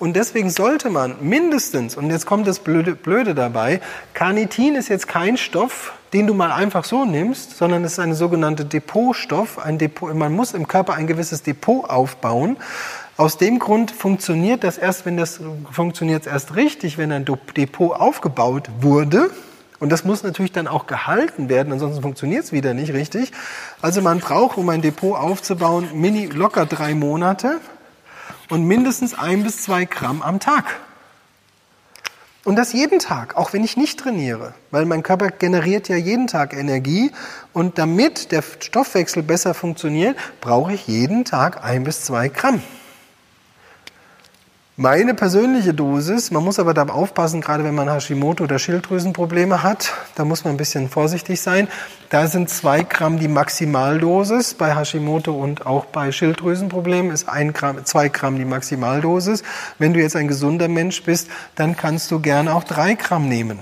[0.00, 3.82] Und deswegen sollte man mindestens, und jetzt kommt das Blöde, Blöde dabei,
[4.14, 8.14] Carnitin ist jetzt kein Stoff, den du mal einfach so nimmst, sondern es ist ein
[8.14, 9.58] sogenannter Depotstoff.
[9.58, 12.56] Ein Depot, man muss im Körper ein gewisses Depot aufbauen.
[13.18, 15.38] Aus dem Grund funktioniert das erst, wenn das
[15.70, 19.30] funktioniert erst richtig, wenn ein Depot aufgebaut wurde.
[19.80, 23.32] Und das muss natürlich dann auch gehalten werden, ansonsten funktioniert es wieder nicht richtig.
[23.82, 27.60] Also man braucht, um ein Depot aufzubauen, mini locker drei Monate
[28.50, 30.64] und mindestens ein bis zwei Gramm am Tag.
[32.44, 36.26] Und das jeden Tag, auch wenn ich nicht trainiere, weil mein Körper generiert ja jeden
[36.26, 37.12] Tag Energie
[37.52, 42.62] und damit der Stoffwechsel besser funktioniert, brauche ich jeden Tag ein bis zwei Gramm.
[44.82, 49.92] Meine persönliche Dosis, man muss aber da aufpassen, gerade wenn man Hashimoto oder Schilddrüsenprobleme hat,
[50.14, 51.68] da muss man ein bisschen vorsichtig sein.
[52.08, 54.54] Da sind zwei Gramm die Maximaldosis.
[54.54, 59.42] Bei Hashimoto und auch bei Schilddrüsenproblemen ist ein Gramm, zwei Gramm die Maximaldosis.
[59.78, 63.58] Wenn du jetzt ein gesunder Mensch bist, dann kannst du gerne auch drei Gramm nehmen.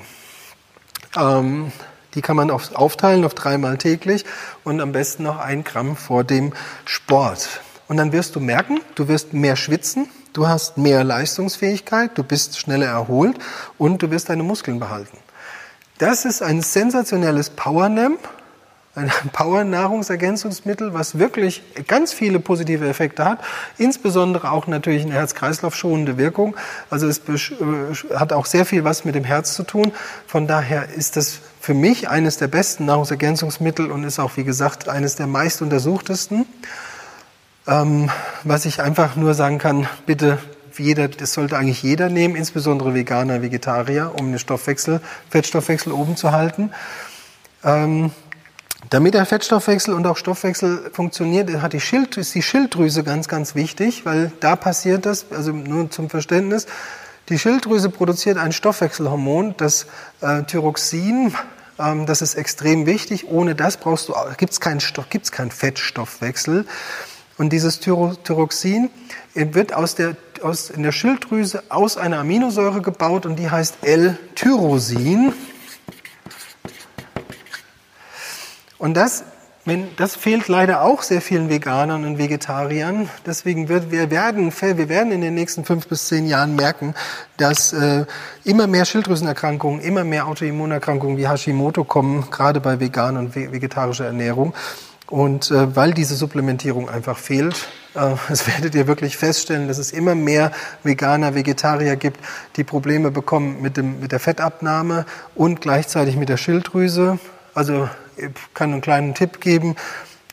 [1.16, 1.72] Ähm,
[2.14, 4.24] die kann man auf, aufteilen auf dreimal täglich
[4.62, 6.52] und am besten noch ein Gramm vor dem
[6.84, 7.60] Sport.
[7.88, 10.08] Und dann wirst du merken, du wirst mehr schwitzen,
[10.38, 13.36] Du hast mehr Leistungsfähigkeit, du bist schneller erholt
[13.76, 15.18] und du wirst deine Muskeln behalten.
[15.98, 18.18] Das ist ein sensationelles Powernam,
[18.94, 23.40] ein Power-Nahrungsergänzungsmittel, was wirklich ganz viele positive Effekte hat,
[23.78, 26.56] insbesondere auch natürlich eine Herz-Kreislauf-schonende Wirkung.
[26.88, 29.90] Also es äh, hat auch sehr viel was mit dem Herz zu tun.
[30.28, 34.88] Von daher ist das für mich eines der besten Nahrungsergänzungsmittel und ist auch, wie gesagt,
[34.88, 36.46] eines der meist untersuchtesten.
[37.68, 38.10] Ähm,
[38.44, 40.38] was ich einfach nur sagen kann, bitte
[40.78, 46.32] jeder, das sollte eigentlich jeder nehmen, insbesondere Veganer, Vegetarier, um den Stoffwechsel, Fettstoffwechsel oben zu
[46.32, 46.70] halten.
[47.62, 48.10] Ähm,
[48.90, 53.54] damit der Fettstoffwechsel und auch Stoffwechsel funktioniert, hat die Schild, ist die Schilddrüse ganz, ganz
[53.54, 56.66] wichtig, weil da passiert das, also nur zum Verständnis,
[57.28, 59.86] die Schilddrüse produziert ein Stoffwechselhormon, das
[60.22, 61.34] äh, Thyroxin,
[61.78, 63.26] ähm, das ist extrem wichtig.
[63.28, 66.64] Ohne das brauchst du, gibt's keinen Stoff, gibt's keinen Fettstoffwechsel.
[67.38, 68.90] Und dieses Thyroxin
[69.34, 75.32] wird aus der, aus, in der Schilddrüse aus einer Aminosäure gebaut und die heißt L-Tyrosin.
[78.78, 79.22] Und das,
[79.64, 83.08] wenn, das fehlt leider auch sehr vielen Veganern und Vegetariern.
[83.24, 86.94] Deswegen wird, wir, werden, wir werden in den nächsten fünf bis zehn Jahren merken,
[87.36, 88.04] dass äh,
[88.42, 94.54] immer mehr Schilddrüsenerkrankungen, immer mehr Autoimmunerkrankungen wie Hashimoto kommen, gerade bei vegan und vegetarischer Ernährung.
[95.10, 99.92] Und äh, weil diese Supplementierung einfach fehlt, äh, das werdet ihr wirklich feststellen, dass es
[99.92, 100.52] immer mehr
[100.82, 102.20] Veganer, Vegetarier gibt,
[102.56, 107.18] die Probleme bekommen mit, dem, mit der Fettabnahme und gleichzeitig mit der Schilddrüse.
[107.54, 109.76] Also ich kann einen kleinen Tipp geben.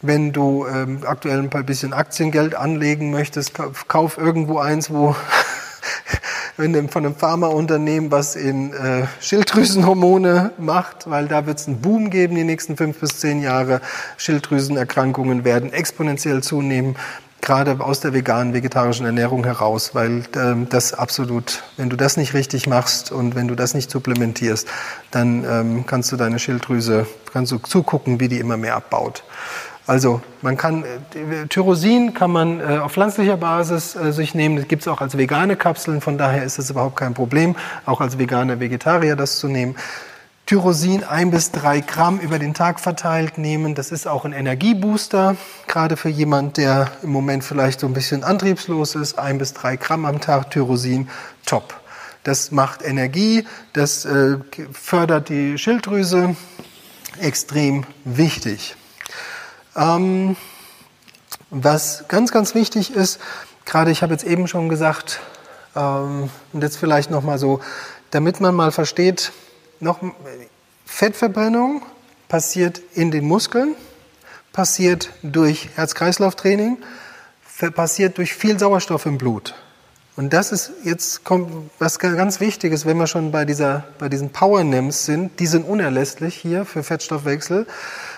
[0.02, 3.54] Wenn du ähm, aktuell ein paar bisschen Aktiengeld anlegen möchtest,
[3.88, 5.16] kauf irgendwo eins, wo
[6.58, 12.10] wenn von einem Pharmaunternehmen, was in äh, Schilddrüsenhormone macht, weil da wird es einen Boom
[12.10, 13.82] geben die nächsten fünf bis zehn Jahre.
[14.18, 16.96] Schilddrüsenerkrankungen werden exponentiell zunehmen,
[17.42, 22.34] gerade aus der veganen, vegetarischen Ernährung heraus, weil ähm, das absolut, wenn du das nicht
[22.34, 24.68] richtig machst und wenn du das nicht supplementierst,
[25.12, 29.24] dann ähm, kannst du deine Schilddrüse, kannst du zugucken, wie die immer mehr abbaut.
[29.88, 34.56] Also man kann äh, Tyrosin kann man äh, auf pflanzlicher Basis äh, sich nehmen.
[34.56, 36.02] Das gibt es auch als vegane Kapseln.
[36.02, 37.56] Von daher ist es überhaupt kein Problem,
[37.86, 39.76] auch als veganer Vegetarier das zu nehmen.
[40.48, 43.74] Tyrosin ein bis drei Gramm über den Tag verteilt nehmen.
[43.74, 45.36] Das ist auch ein Energiebooster,
[45.68, 49.18] gerade für jemand, der im Moment vielleicht so ein bisschen antriebslos ist.
[49.18, 51.10] Ein bis drei Gramm am Tag Tyrosin,
[51.46, 51.74] top.
[52.24, 54.38] Das macht Energie, das äh,
[54.72, 56.36] fördert die Schilddrüse,
[57.20, 58.76] extrem wichtig.
[59.76, 60.36] Ähm,
[61.50, 63.20] was ganz, ganz wichtig ist,
[63.66, 65.20] gerade ich habe jetzt eben schon gesagt,
[65.76, 67.60] ähm, und jetzt vielleicht nochmal so,
[68.12, 69.32] damit man mal versteht,
[69.80, 70.00] noch
[70.86, 71.82] Fettverbrennung
[72.28, 73.76] passiert in den Muskeln,
[74.54, 76.78] passiert durch Herz-Kreislauf-Training,
[77.74, 79.56] passiert durch viel Sauerstoff im Blut.
[80.16, 84.30] Und das ist jetzt kommt was ganz Wichtiges, wenn wir schon bei dieser bei diesen
[84.30, 87.68] Power NIMs sind, die sind unerlässlich hier für Fettstoffwechsel.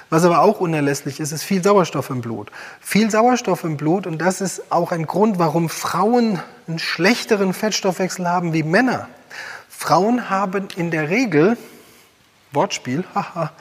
[0.10, 2.52] Was aber auch unerlässlich ist, ist viel Sauerstoff im Blut.
[2.80, 8.28] Viel Sauerstoff im Blut und das ist auch ein Grund, warum Frauen einen schlechteren Fettstoffwechsel
[8.28, 9.10] haben wie Männer.
[9.70, 11.58] Frauen haben in der Regel
[12.54, 13.52] Wortspiel, haha,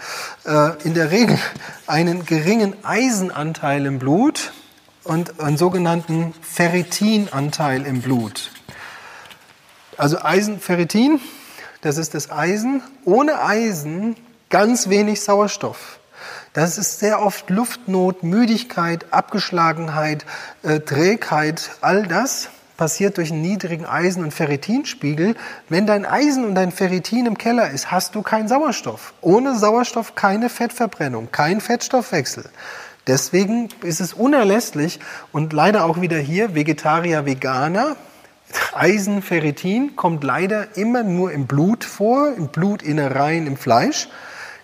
[0.45, 1.39] äh, in der Regel
[1.87, 4.53] einen geringen Eisenanteil im Blut
[5.05, 8.51] und einen sogenannten Ferritinanteil im Blut.
[9.97, 11.21] Also Eisen, Ferritin,
[11.81, 12.83] das ist das Eisen.
[13.05, 14.17] Ohne Eisen
[14.51, 15.99] ganz wenig Sauerstoff.
[16.57, 20.25] Das ist sehr oft Luftnot, Müdigkeit, Abgeschlagenheit,
[20.63, 22.49] äh, Trägheit, all das
[22.79, 25.35] passiert durch einen niedrigen Eisen- und Ferritinspiegel.
[25.69, 29.13] Wenn dein Eisen und dein Ferritin im Keller ist, hast du keinen Sauerstoff.
[29.21, 32.49] Ohne Sauerstoff keine Fettverbrennung, kein Fettstoffwechsel.
[33.07, 34.99] Deswegen ist es unerlässlich
[35.33, 37.97] und leider auch wieder hier Vegetarier, Veganer.
[38.75, 44.09] Eisen, Ferritin kommt leider immer nur im Blut vor, im Blutinnereien, im Fleisch.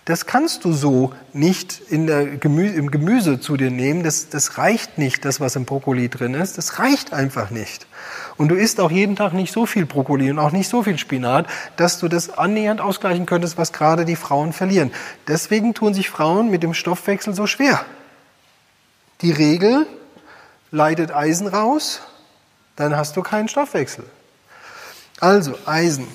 [0.05, 4.03] Das kannst du so nicht Gemüse, im Gemüse zu dir nehmen.
[4.03, 6.57] Das, das reicht nicht, das, was im Brokkoli drin ist.
[6.57, 7.87] Das reicht einfach nicht.
[8.35, 10.97] Und du isst auch jeden Tag nicht so viel Brokkoli und auch nicht so viel
[10.97, 11.47] Spinat,
[11.77, 14.91] dass du das annähernd ausgleichen könntest, was gerade die Frauen verlieren.
[15.29, 17.85] Deswegen tun sich Frauen mit dem Stoffwechsel so schwer.
[19.21, 19.87] Die Regel
[20.71, 22.01] leitet Eisen raus,
[22.75, 24.03] dann hast du keinen Stoffwechsel.
[25.21, 26.07] Also Eisen,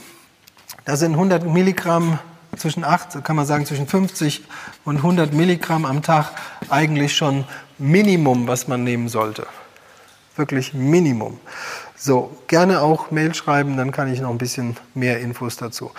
[0.84, 2.18] das sind 100 Milligramm
[2.58, 4.44] zwischen 8, kann man sagen zwischen 50
[4.84, 6.32] und 100 Milligramm am Tag
[6.68, 7.44] eigentlich schon
[7.78, 9.46] Minimum, was man nehmen sollte.
[10.36, 11.38] Wirklich Minimum.
[11.96, 15.90] So, gerne auch Mail schreiben, dann kann ich noch ein bisschen mehr Infos dazu.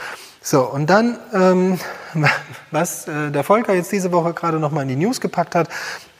[0.42, 1.80] So, und dann, ähm,
[2.72, 5.70] was äh, der Volker jetzt diese Woche gerade nochmal in die News gepackt hat,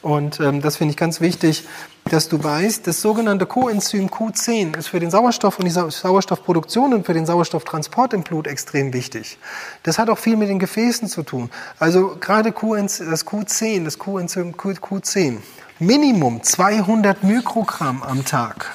[0.02, 1.64] und ähm, das finde ich ganz wichtig,
[2.04, 7.06] dass du weißt, das sogenannte Coenzym Q10 ist für den Sauerstoff und die Sauerstoffproduktion und
[7.06, 9.38] für den Sauerstofftransport im Blut extrem wichtig.
[9.82, 11.50] Das hat auch viel mit den Gefäßen zu tun.
[11.78, 15.38] Also gerade das Q10, das Coenzym Q10,
[15.78, 18.70] Minimum 200 Mikrogramm am Tag.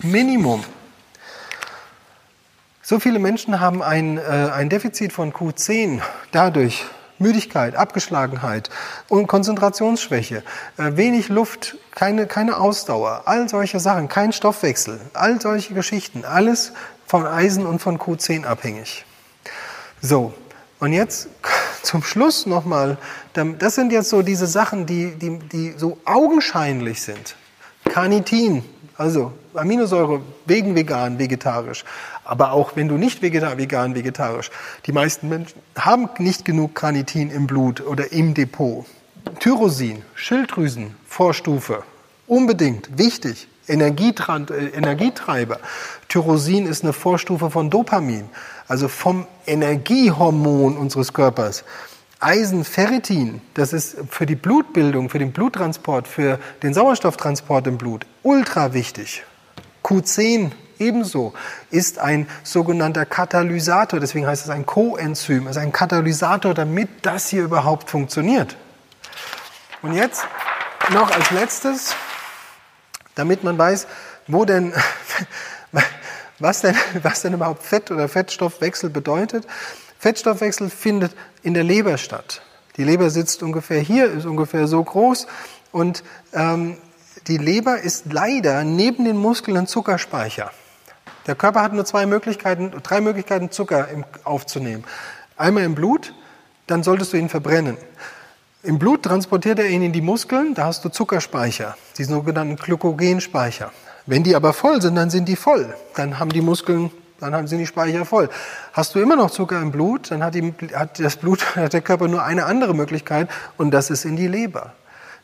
[0.00, 0.62] Minimum.
[2.82, 6.00] So viele Menschen haben ein, äh, ein Defizit von Q10
[6.30, 6.84] dadurch,
[7.18, 8.70] Müdigkeit, Abgeschlagenheit
[9.08, 10.42] und Konzentrationsschwäche,
[10.76, 16.72] äh, wenig Luft, keine, keine Ausdauer, all solche Sachen, kein Stoffwechsel, all solche Geschichten, alles
[17.06, 19.04] von Eisen und von Q10 abhängig.
[20.00, 20.34] So,
[20.80, 21.28] und jetzt
[21.82, 22.98] zum Schluss nochmal,
[23.32, 27.36] das sind jetzt so diese Sachen, die, die, die so augenscheinlich sind.
[27.84, 28.64] Carnitin,
[28.96, 31.84] also Aminosäure wegen vegan, vegetarisch.
[32.28, 34.50] Aber auch wenn du nicht vegan, vegetarisch.
[34.84, 38.84] Die meisten Menschen haben nicht genug Carnitin im Blut oder im Depot.
[39.40, 41.84] Tyrosin, Schilddrüsen, Vorstufe.
[42.26, 43.48] Unbedingt, wichtig.
[43.66, 45.58] Äh, Energietreiber.
[46.08, 48.28] Tyrosin ist eine Vorstufe von Dopamin,
[48.66, 51.64] also vom Energiehormon unseres Körpers.
[52.20, 58.04] Eisen, Ferritin, das ist für die Blutbildung, für den Bluttransport, für den Sauerstofftransport im Blut
[58.22, 59.22] ultra wichtig.
[59.82, 61.32] Q10 ebenso
[61.70, 67.44] ist ein sogenannter Katalysator, deswegen heißt es ein Coenzym, ist ein Katalysator, damit das hier
[67.44, 68.56] überhaupt funktioniert.
[69.82, 70.24] Und jetzt
[70.90, 71.94] noch als letztes,
[73.14, 73.86] damit man weiß,
[74.26, 74.72] wo denn,
[76.38, 79.46] was denn, was denn überhaupt Fett oder Fettstoffwechsel bedeutet.
[79.98, 82.42] Fettstoffwechsel findet in der Leber statt.
[82.76, 85.26] Die Leber sitzt ungefähr hier, ist ungefähr so groß
[85.72, 86.78] und ähm,
[87.26, 90.52] die Leber ist leider neben den Muskeln ein Zuckerspeicher.
[91.28, 93.86] Der Körper hat nur zwei Möglichkeiten, drei Möglichkeiten, Zucker
[94.24, 94.82] aufzunehmen.
[95.36, 96.14] Einmal im Blut,
[96.66, 97.76] dann solltest du ihn verbrennen.
[98.62, 103.70] Im Blut transportiert er ihn in die Muskeln, da hast du Zuckerspeicher, die sogenannten Glykogenspeicher.
[104.06, 105.74] Wenn die aber voll sind, dann sind die voll.
[105.94, 108.28] Dann haben die Muskeln dann haben sie die Speicher voll.
[108.72, 111.80] Hast du immer noch Zucker im Blut, dann hat, die, hat das Blut, hat der
[111.80, 114.72] Körper nur eine andere Möglichkeit und das ist in die Leber.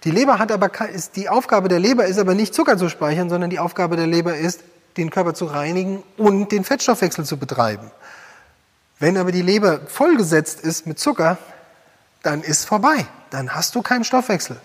[0.02, 3.30] Die Leber hat aber, ist, die Aufgabe der Leber ist aber nicht Zucker zu speichern,
[3.30, 4.60] sondern die Aufgabe der Leber ist,
[4.96, 7.90] den Körper zu reinigen und den Fettstoffwechsel zu betreiben.
[8.98, 11.38] Wenn aber die Leber vollgesetzt ist mit Zucker,
[12.22, 13.06] dann ist vorbei.
[13.30, 14.56] Dann hast du keinen Stoffwechsel.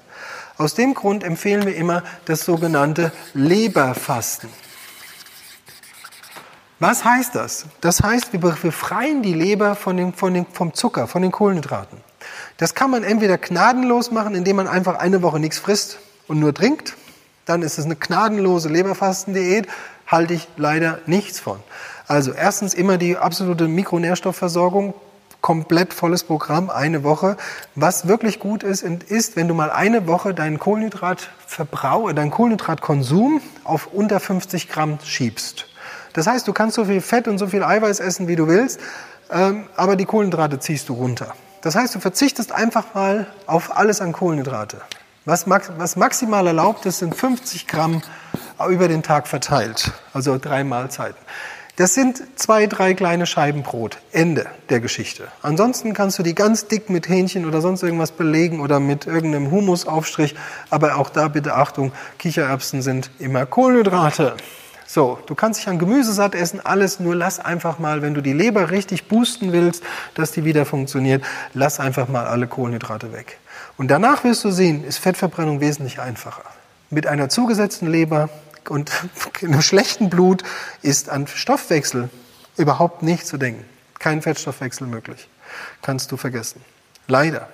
[0.58, 4.50] Aus dem Grund empfehlen wir immer das sogenannte Leberfasten.
[6.80, 7.66] Was heißt das?
[7.82, 11.98] Das heißt, wir befreien die Leber von dem, von dem, vom Zucker, von den Kohlenhydraten.
[12.58, 16.54] Das kann man entweder gnadenlos machen, indem man einfach eine Woche nichts frisst und nur
[16.54, 16.96] trinkt.
[17.46, 19.68] Dann ist es eine gnadenlose Leberfastendiät,
[20.10, 21.60] halte ich leider nichts von.
[22.08, 24.94] Also erstens immer die absolute Mikronährstoffversorgung,
[25.42, 27.38] komplett volles Programm, eine Woche.
[27.76, 33.88] Was wirklich gut ist, ist, wenn du mal eine Woche deinen Kohlenhydratverbrauch, deinen Kohlenhydratkonsum auf
[33.94, 35.68] unter 50 Gramm schiebst.
[36.14, 38.80] Das heißt, du kannst so viel Fett und so viel Eiweiß essen, wie du willst,
[39.32, 41.34] ähm, aber die Kohlenhydrate ziehst du runter.
[41.62, 44.82] Das heißt, du verzichtest einfach mal auf alles an Kohlenhydrate.
[45.26, 48.02] Was, was maximal erlaubt ist, sind 50 Gramm
[48.70, 51.20] über den Tag verteilt, also drei Mahlzeiten.
[51.80, 54.00] Das sind zwei, drei kleine Scheiben Brot.
[54.12, 55.30] Ende der Geschichte.
[55.42, 59.50] Ansonsten kannst du die ganz dick mit Hähnchen oder sonst irgendwas belegen oder mit irgendeinem
[59.50, 60.36] Humusaufstrich.
[60.70, 64.36] Aber auch da bitte Achtung, Kichererbsen sind immer Kohlenhydrate.
[64.86, 68.22] So, du kannst dich an Gemüse satt essen, alles, nur lass einfach mal, wenn du
[68.22, 69.82] die Leber richtig boosten willst,
[70.16, 73.38] dass die wieder funktioniert, lass einfach mal alle Kohlenhydrate weg.
[73.80, 76.44] Und danach wirst du sehen, ist Fettverbrennung wesentlich einfacher.
[76.90, 78.28] Mit einer zugesetzten Leber
[78.68, 78.92] und
[79.42, 80.44] einem schlechten Blut
[80.82, 82.10] ist an Stoffwechsel
[82.58, 83.64] überhaupt nicht zu denken.
[83.98, 85.30] Kein Fettstoffwechsel möglich.
[85.82, 86.62] Kannst du vergessen.
[87.08, 87.48] Leider.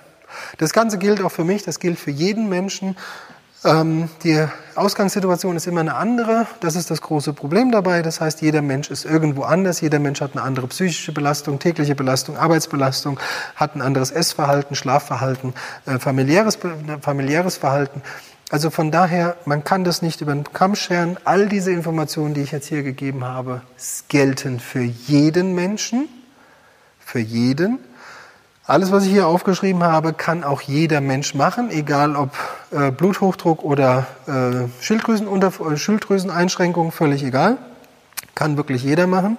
[0.58, 2.96] Das Ganze gilt auch für mich, das gilt für jeden Menschen.
[3.66, 4.46] Ähm, die
[4.76, 6.46] Ausgangssituation ist immer eine andere.
[6.60, 8.02] Das ist das große Problem dabei.
[8.02, 9.80] Das heißt, jeder Mensch ist irgendwo anders.
[9.80, 13.18] Jeder Mensch hat eine andere psychische Belastung, tägliche Belastung, Arbeitsbelastung,
[13.56, 15.52] hat ein anderes Essverhalten, Schlafverhalten,
[15.86, 16.58] äh, familiäres,
[17.00, 18.02] familiäres Verhalten.
[18.50, 21.16] Also von daher, man kann das nicht über den Kamm scheren.
[21.24, 23.62] All diese Informationen, die ich jetzt hier gegeben habe,
[24.08, 26.08] gelten für jeden Menschen,
[27.00, 27.80] für jeden.
[28.68, 32.30] Alles, was ich hier aufgeschrieben habe, kann auch jeder Mensch machen, egal ob
[32.72, 37.58] äh, Bluthochdruck oder äh, Schilddrüsenunter äh, Schilddrüseneinschränkungen, völlig egal.
[38.34, 39.36] Kann wirklich jeder machen.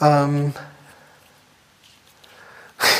[0.00, 0.52] Ähm,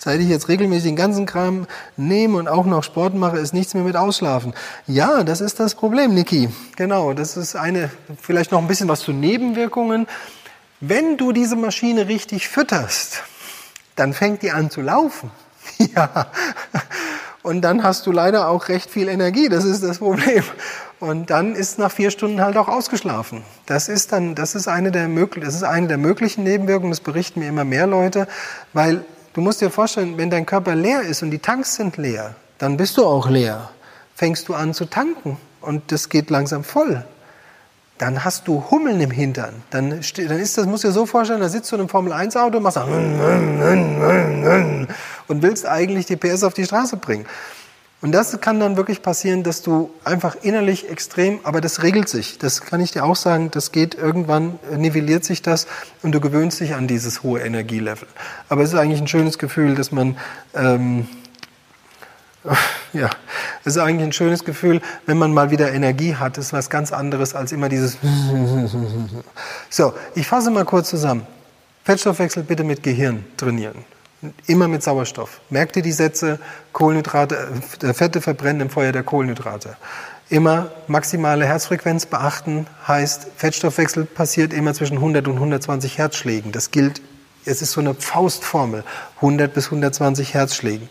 [0.00, 3.74] Seit ich jetzt regelmäßig den ganzen Kram nehme und auch noch Sport mache, ist nichts
[3.74, 4.54] mehr mit Ausschlafen.
[4.88, 6.48] Ja, das ist das Problem, Niki.
[6.74, 10.08] Genau, das ist eine, vielleicht noch ein bisschen was zu Nebenwirkungen.
[10.80, 13.22] Wenn du diese Maschine richtig fütterst,
[13.96, 15.30] dann fängt die an zu laufen.
[15.78, 16.26] ja.
[17.42, 19.48] Und dann hast du leider auch recht viel Energie.
[19.48, 20.44] Das ist das Problem.
[21.00, 23.42] Und dann ist nach vier Stunden halt auch ausgeschlafen.
[23.66, 26.90] Das ist dann, das ist eine der, das ist eine der möglichen Nebenwirkungen.
[26.90, 28.26] Das berichten mir immer mehr Leute,
[28.72, 32.36] weil Du musst dir vorstellen, wenn dein Körper leer ist und die Tanks sind leer,
[32.58, 33.68] dann bist du auch leer.
[34.14, 37.04] Fängst du an zu tanken und das geht langsam voll.
[37.98, 39.54] Dann hast du Hummeln im Hintern.
[39.70, 42.56] Dann, dann ist das, musst du dir so vorstellen, da sitzt du in einem Formel-1-Auto
[42.56, 42.76] und machst
[45.28, 47.26] und willst eigentlich die PS auf die Straße bringen.
[48.04, 52.36] Und das kann dann wirklich passieren, dass du einfach innerlich extrem, aber das regelt sich.
[52.36, 55.66] Das kann ich dir auch sagen, das geht irgendwann, nivelliert sich das
[56.02, 58.06] und du gewöhnst dich an dieses hohe Energielevel.
[58.50, 60.18] Aber es ist eigentlich ein schönes Gefühl, dass man,
[60.54, 61.08] ähm,
[62.92, 63.10] ja,
[63.64, 66.36] es ist eigentlich ein schönes Gefühl, wenn man mal wieder Energie hat.
[66.36, 67.98] Das ist was ganz anderes als immer dieses.
[69.70, 71.26] So, ich fasse mal kurz zusammen.
[71.84, 73.84] Fettstoffwechsel bitte mit Gehirn trainieren.
[74.46, 75.40] Immer mit Sauerstoff.
[75.50, 76.38] Merkt ihr die Sätze,
[76.72, 77.48] Kohlenhydrate,
[77.82, 79.76] äh, Fette verbrennen im Feuer der Kohlenhydrate.
[80.30, 86.52] Immer maximale Herzfrequenz beachten, heißt, Fettstoffwechsel passiert immer zwischen 100 und 120 Herzschlägen.
[86.52, 87.02] Das gilt,
[87.44, 88.84] es ist so eine Faustformel,
[89.16, 90.88] 100 bis 120 Herzschlägen.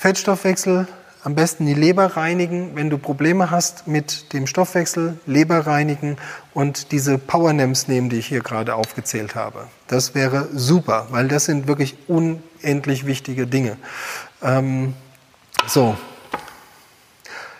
[0.00, 0.88] Fettstoffwechsel
[1.24, 6.16] am besten die Leber reinigen, wenn du Probleme hast mit dem Stoffwechsel, Leber reinigen
[6.54, 9.66] und diese Powernames nehmen, die ich hier gerade aufgezählt habe.
[9.88, 13.76] Das wäre super, weil das sind wirklich unendlich wichtige Dinge.
[14.42, 14.94] Ähm,
[15.66, 15.98] so,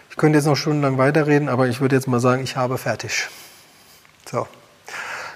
[0.08, 3.28] ich könnte jetzt noch stundenlang weiterreden, aber ich würde jetzt mal sagen, ich habe fertig.
[4.30, 4.48] So,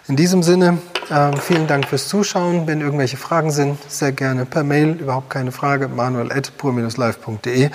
[0.07, 0.79] in diesem Sinne,
[1.09, 2.67] äh, vielen Dank fürs Zuschauen.
[2.67, 7.71] Wenn irgendwelche Fragen sind, sehr gerne per Mail, überhaupt keine Frage, manuel.pur-live.de.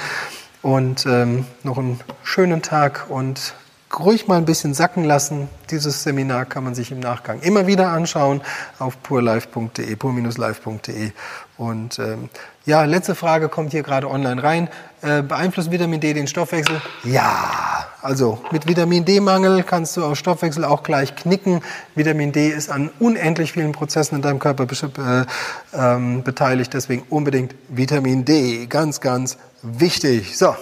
[0.61, 3.55] Und ähm, noch einen schönen Tag und
[3.97, 5.49] ruhig mal ein bisschen sacken lassen.
[5.71, 8.41] Dieses Seminar kann man sich im Nachgang immer wieder anschauen
[8.77, 11.11] auf purlife.de, pur-live.de.
[11.59, 12.29] Und ähm,
[12.65, 14.69] ja, letzte Frage kommt hier gerade online rein.
[15.01, 16.81] Äh, beeinflusst Vitamin D den Stoffwechsel?
[17.03, 21.61] Ja, also mit Vitamin D-Mangel kannst du auch Stoffwechsel auch gleich knicken.
[21.95, 25.25] Vitamin D ist an unendlich vielen Prozessen in deinem Körper äh,
[25.73, 30.37] ähm, beteiligt, deswegen unbedingt Vitamin D, ganz, ganz wichtig.
[30.37, 30.55] So,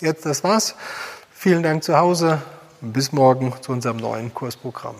[0.00, 0.74] jetzt das war's.
[1.32, 2.42] Vielen Dank zu Hause.
[2.80, 4.96] Bis morgen zu unserem neuen Kursprogramm.